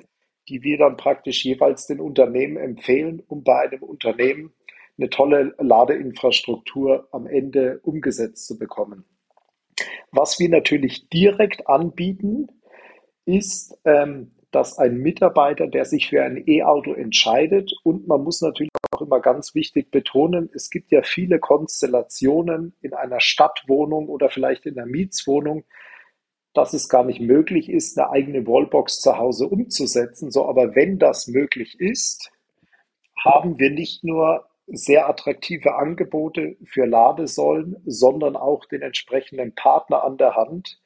die 0.50 0.64
wir 0.64 0.78
dann 0.78 0.98
praktisch 0.98 1.44
jeweils 1.44 1.88
den 1.88 2.00
Unternehmen 2.00 2.58
empfehlen, 2.58 3.22
um 3.28 3.44
bei 3.44 3.60
einem 3.60 3.84
Unternehmen 3.84 4.54
eine 4.98 5.10
tolle 5.10 5.54
Ladeinfrastruktur 5.60 7.08
am 7.12 7.28
Ende 7.28 7.80
umgesetzt 7.84 8.48
zu 8.48 8.58
bekommen. 8.58 9.06
Was 10.12 10.40
wir 10.40 10.50
natürlich 10.50 11.10
direkt 11.10 11.68
anbieten, 11.68 12.48
ist, 13.26 13.78
ähm, 13.86 14.32
dass 14.52 14.78
ein 14.80 14.98
Mitarbeiter, 14.98 15.68
der 15.68 15.86
sich 15.86 16.08
für 16.08 16.24
ein 16.24 16.42
E-Auto 16.48 16.94
entscheidet, 16.94 17.72
und 17.84 18.08
man 18.08 18.24
muss 18.24 18.42
natürlich 18.42 18.72
auch 18.92 19.02
immer 19.02 19.20
ganz 19.20 19.54
wichtig 19.54 19.92
betonen, 19.92 20.50
es 20.54 20.70
gibt 20.70 20.92
ja 20.92 21.04
viele 21.04 21.40
Konstellationen 21.40 22.74
in 22.82 22.94
einer 22.94 23.20
Stadtwohnung 23.20 24.08
oder 24.08 24.30
vielleicht 24.30 24.66
in 24.66 24.80
einer 24.80 24.88
Mietswohnung, 24.88 25.66
dass 26.58 26.74
es 26.74 26.90
gar 26.90 27.04
nicht 27.04 27.22
möglich 27.22 27.70
ist, 27.70 27.98
eine 27.98 28.10
eigene 28.10 28.48
Wallbox 28.48 29.00
zu 29.00 29.18
Hause 29.18 29.48
umzusetzen. 29.48 30.32
So, 30.32 30.48
aber 30.48 30.76
wenn 30.76 30.98
das 30.98 31.28
möglich 31.28 31.80
ist, 31.80 32.32
haben 33.24 33.60
wir 33.60 33.70
nicht 33.70 34.04
nur 34.04 34.46
sehr 34.68 35.08
attraktive 35.08 35.76
Angebote 35.76 36.58
für 36.66 36.86
Ladesäulen, 36.86 37.78
sondern 37.86 38.36
auch 38.36 38.66
den 38.66 38.82
entsprechenden 38.82 39.56
Partner 39.56 40.04
an 40.04 40.18
der 40.18 40.36
Hand, 40.36 40.82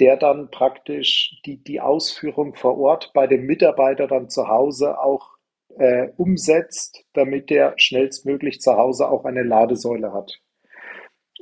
der 0.00 0.16
dann 0.16 0.50
praktisch 0.50 1.40
die, 1.46 1.62
die 1.62 1.80
Ausführung 1.80 2.54
vor 2.54 2.78
Ort 2.78 3.12
bei 3.14 3.26
dem 3.26 3.46
Mitarbeiter 3.46 4.06
dann 4.06 4.28
zu 4.28 4.48
Hause 4.48 5.00
auch 5.00 5.38
äh, 5.78 6.08
umsetzt, 6.16 7.04
damit 7.14 7.50
der 7.50 7.74
schnellstmöglich 7.76 8.60
zu 8.60 8.76
Hause 8.76 9.08
auch 9.08 9.24
eine 9.24 9.42
Ladesäule 9.42 10.12
hat. 10.12 10.40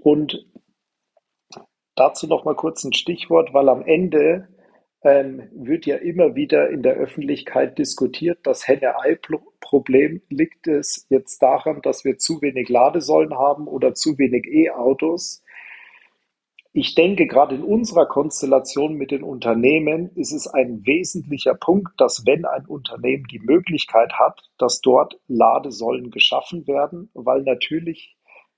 Und 0.03 0.47
Dazu 1.97 2.27
noch 2.27 2.45
mal 2.45 2.55
kurz 2.55 2.85
ein 2.85 2.93
Stichwort, 2.93 3.55
weil 3.55 3.71
am 3.71 3.83
Ende 3.83 4.49
ähm, 5.03 5.49
wird 5.53 5.87
ja 5.87 5.97
immer 5.97 6.35
wieder 6.35 6.69
in 6.69 6.83
der 6.83 6.95
Öffentlichkeit 6.95 7.79
diskutiert, 7.79 8.41
das 8.43 8.69
Henne-Ei-Problem. 8.69 10.21
Liegt 10.29 10.67
es 10.67 11.07
jetzt 11.09 11.43
daran, 11.43 11.81
dass 11.83 12.05
wir 12.05 12.19
zu 12.19 12.43
wenig 12.43 12.69
Ladesäulen 12.69 13.35
haben 13.35 13.67
oder 13.67 13.95
zu 13.95 14.19
wenig 14.19 14.45
E-Autos? 14.47 15.43
Ich 16.75 16.95
denke, 16.95 17.27
gerade 17.27 17.55
in 17.55 17.63
unserer 17.63 18.05
Konstellation 18.05 18.97
mit 18.97 19.11
den 19.11 19.23
Unternehmen 19.23 20.11
ist 20.15 20.33
es 20.33 20.47
ein 20.47 20.85
wesentlicher 20.85 21.55
Punkt, 21.55 21.99
dass 21.99 22.27
wenn 22.27 22.45
ein 22.45 22.67
Unternehmen 22.67 23.25
die 23.31 23.39
Möglichkeit 23.39 24.13
hat, 24.13 24.43
dass 24.59 24.83
dort 24.83 25.19
Ladesäulen 25.29 26.11
geschaffen 26.11 26.67
werden, 26.67 27.09
weil 27.15 27.41
natürlich 27.43 28.16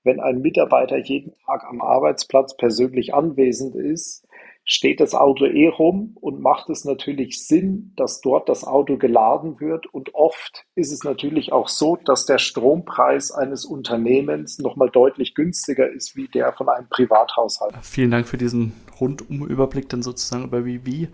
wenn 0.09 0.19
ein 0.19 0.41
Mitarbeiter 0.41 0.97
jeden 0.97 1.33
Tag 1.45 1.63
am 1.65 1.81
Arbeitsplatz 1.81 2.57
persönlich 2.57 3.13
anwesend 3.13 3.75
ist, 3.75 4.25
steht 4.65 4.99
das 4.99 5.13
Auto 5.13 5.45
eh 5.45 5.67
rum 5.67 6.17
und 6.19 6.41
macht 6.41 6.69
es 6.71 6.83
natürlich 6.83 7.45
Sinn, 7.45 7.93
dass 7.95 8.21
dort 8.21 8.49
das 8.49 8.63
Auto 8.63 8.97
geladen 8.97 9.59
wird. 9.59 9.85
Und 9.85 10.15
oft 10.15 10.65
ist 10.73 10.91
es 10.91 11.03
natürlich 11.03 11.51
auch 11.51 11.67
so, 11.67 11.95
dass 11.95 12.25
der 12.25 12.39
Strompreis 12.39 13.31
eines 13.31 13.65
Unternehmens 13.65 14.57
nochmal 14.57 14.89
deutlich 14.89 15.35
günstiger 15.35 15.87
ist 15.87 16.15
wie 16.15 16.27
der 16.27 16.53
von 16.53 16.69
einem 16.69 16.87
Privathaushalt. 16.89 17.75
Vielen 17.81 18.09
Dank 18.09 18.27
für 18.27 18.37
diesen 18.37 18.73
Rundumüberblick 18.99 19.89
dann 19.89 20.01
sozusagen 20.01 20.45
über 20.45 20.65
wie 20.65 21.09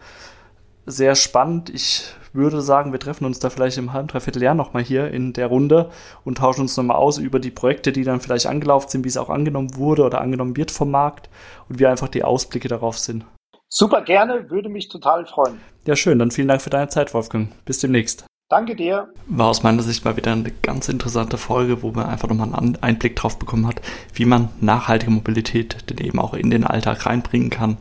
sehr 0.86 1.16
spannend. 1.16 1.70
Ich 1.70 2.14
würde 2.34 2.62
sagen, 2.62 2.92
wir 2.92 3.00
treffen 3.00 3.26
uns 3.26 3.40
da 3.40 3.50
vielleicht 3.50 3.78
im 3.78 3.94
halben, 3.94 4.08
dreiviertel 4.08 4.44
Jahr 4.44 4.56
nochmal 4.56 4.84
hier 4.84 5.10
in 5.12 5.34
der 5.34 5.48
Runde 5.48 5.90
und 6.24 6.38
tauschen 6.38 6.62
uns 6.62 6.78
nochmal 6.78 6.98
aus 6.98 7.18
über 7.18 7.40
die 7.40 7.52
Projekte, 7.52 7.92
die 7.92 8.04
dann 8.04 8.20
vielleicht 8.20 8.46
angelaufen 8.46 8.90
sind, 8.90 9.04
wie 9.04 9.10
es 9.10 9.18
auch 9.18 9.30
angenommen 9.30 9.76
wurde 9.76 10.04
oder 10.04 10.22
angenommen 10.22 10.58
wird 10.58 10.72
vom 10.72 10.92
Markt 10.92 11.30
und 11.70 11.80
wie 11.80 11.88
einfach 11.88 12.10
die 12.10 12.24
Ausblicke 12.24 12.68
darauf 12.68 12.98
sind. 12.98 13.26
Super 13.70 14.02
gerne, 14.02 14.50
würde 14.50 14.70
mich 14.70 14.90
total 14.90 15.26
freuen. 15.26 15.60
Ja, 15.86 15.96
schön. 15.96 16.20
Dann 16.20 16.32
vielen 16.32 16.48
Dank 16.48 16.62
für 16.62 16.70
deine 16.70 16.88
Zeit, 16.88 17.14
Wolfgang. 17.14 17.50
Bis 17.66 17.80
demnächst. 17.80 18.26
Danke 18.48 18.76
dir. 18.76 19.10
War 19.28 19.48
aus 19.48 19.64
meiner 19.64 19.82
Sicht 19.82 20.06
mal 20.06 20.18
wieder 20.18 20.32
eine 20.32 20.52
ganz 20.62 20.88
interessante 20.88 21.38
Folge, 21.38 21.82
wo 21.82 21.92
man 21.92 22.06
einfach 22.06 22.30
nochmal 22.30 22.54
einen 22.54 22.78
Einblick 22.82 23.16
drauf 23.16 23.40
bekommen 23.40 23.66
hat, 23.66 23.82
wie 24.14 24.26
man 24.26 24.50
nachhaltige 24.62 25.12
Mobilität 25.12 25.90
denn 25.90 25.98
eben 25.98 26.20
auch 26.20 26.36
in 26.36 26.52
den 26.52 26.64
Alltag 26.64 27.08
reinbringen 27.08 27.50
kann. 27.50 27.78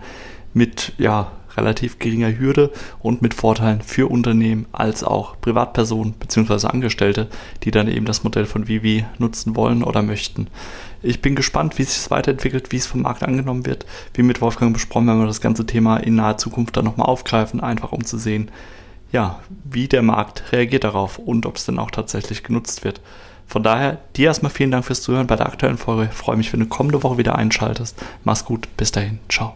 Mit, 0.54 0.94
ja, 0.96 1.32
relativ 1.56 1.98
geringer 1.98 2.38
Hürde 2.38 2.72
und 3.00 3.22
mit 3.22 3.34
Vorteilen 3.34 3.80
für 3.80 4.10
Unternehmen 4.10 4.66
als 4.72 5.04
auch 5.04 5.40
Privatpersonen 5.40 6.14
bzw. 6.14 6.66
Angestellte, 6.66 7.28
die 7.62 7.70
dann 7.70 7.88
eben 7.88 8.06
das 8.06 8.24
Modell 8.24 8.46
von 8.46 8.68
Vivi 8.68 9.04
nutzen 9.18 9.56
wollen 9.56 9.82
oder 9.82 10.02
möchten. 10.02 10.48
Ich 11.02 11.20
bin 11.20 11.34
gespannt, 11.34 11.78
wie 11.78 11.84
sich 11.84 11.98
es 11.98 12.10
weiterentwickelt, 12.10 12.72
wie 12.72 12.76
es 12.76 12.86
vom 12.86 13.02
Markt 13.02 13.22
angenommen 13.22 13.66
wird. 13.66 13.84
Wie 14.14 14.22
mit 14.22 14.40
Wolfgang 14.40 14.72
besprochen, 14.72 15.06
werden 15.06 15.20
wir 15.20 15.26
das 15.26 15.42
ganze 15.42 15.66
Thema 15.66 15.98
in 15.98 16.14
naher 16.14 16.38
Zukunft 16.38 16.76
dann 16.76 16.86
nochmal 16.86 17.08
aufgreifen, 17.08 17.60
einfach 17.60 17.92
um 17.92 18.04
zu 18.04 18.16
sehen, 18.16 18.50
ja, 19.12 19.38
wie 19.64 19.86
der 19.86 20.02
Markt 20.02 20.50
reagiert 20.52 20.84
darauf 20.84 21.18
und 21.18 21.46
ob 21.46 21.56
es 21.56 21.66
dann 21.66 21.78
auch 21.78 21.90
tatsächlich 21.90 22.42
genutzt 22.42 22.84
wird. 22.84 23.00
Von 23.46 23.62
daher, 23.62 23.98
dir 24.16 24.26
erstmal 24.26 24.50
vielen 24.50 24.70
Dank 24.70 24.84
fürs 24.84 25.02
Zuhören 25.02 25.26
bei 25.26 25.36
der 25.36 25.46
aktuellen 25.46 25.78
Folge. 25.78 26.08
Ich 26.10 26.16
freue 26.16 26.36
mich, 26.36 26.52
wenn 26.52 26.60
du 26.60 26.66
kommende 26.66 27.02
Woche 27.02 27.18
wieder 27.18 27.36
einschaltest. 27.36 28.02
Mach's 28.24 28.44
gut, 28.44 28.68
bis 28.76 28.90
dahin, 28.90 29.20
ciao. 29.28 29.54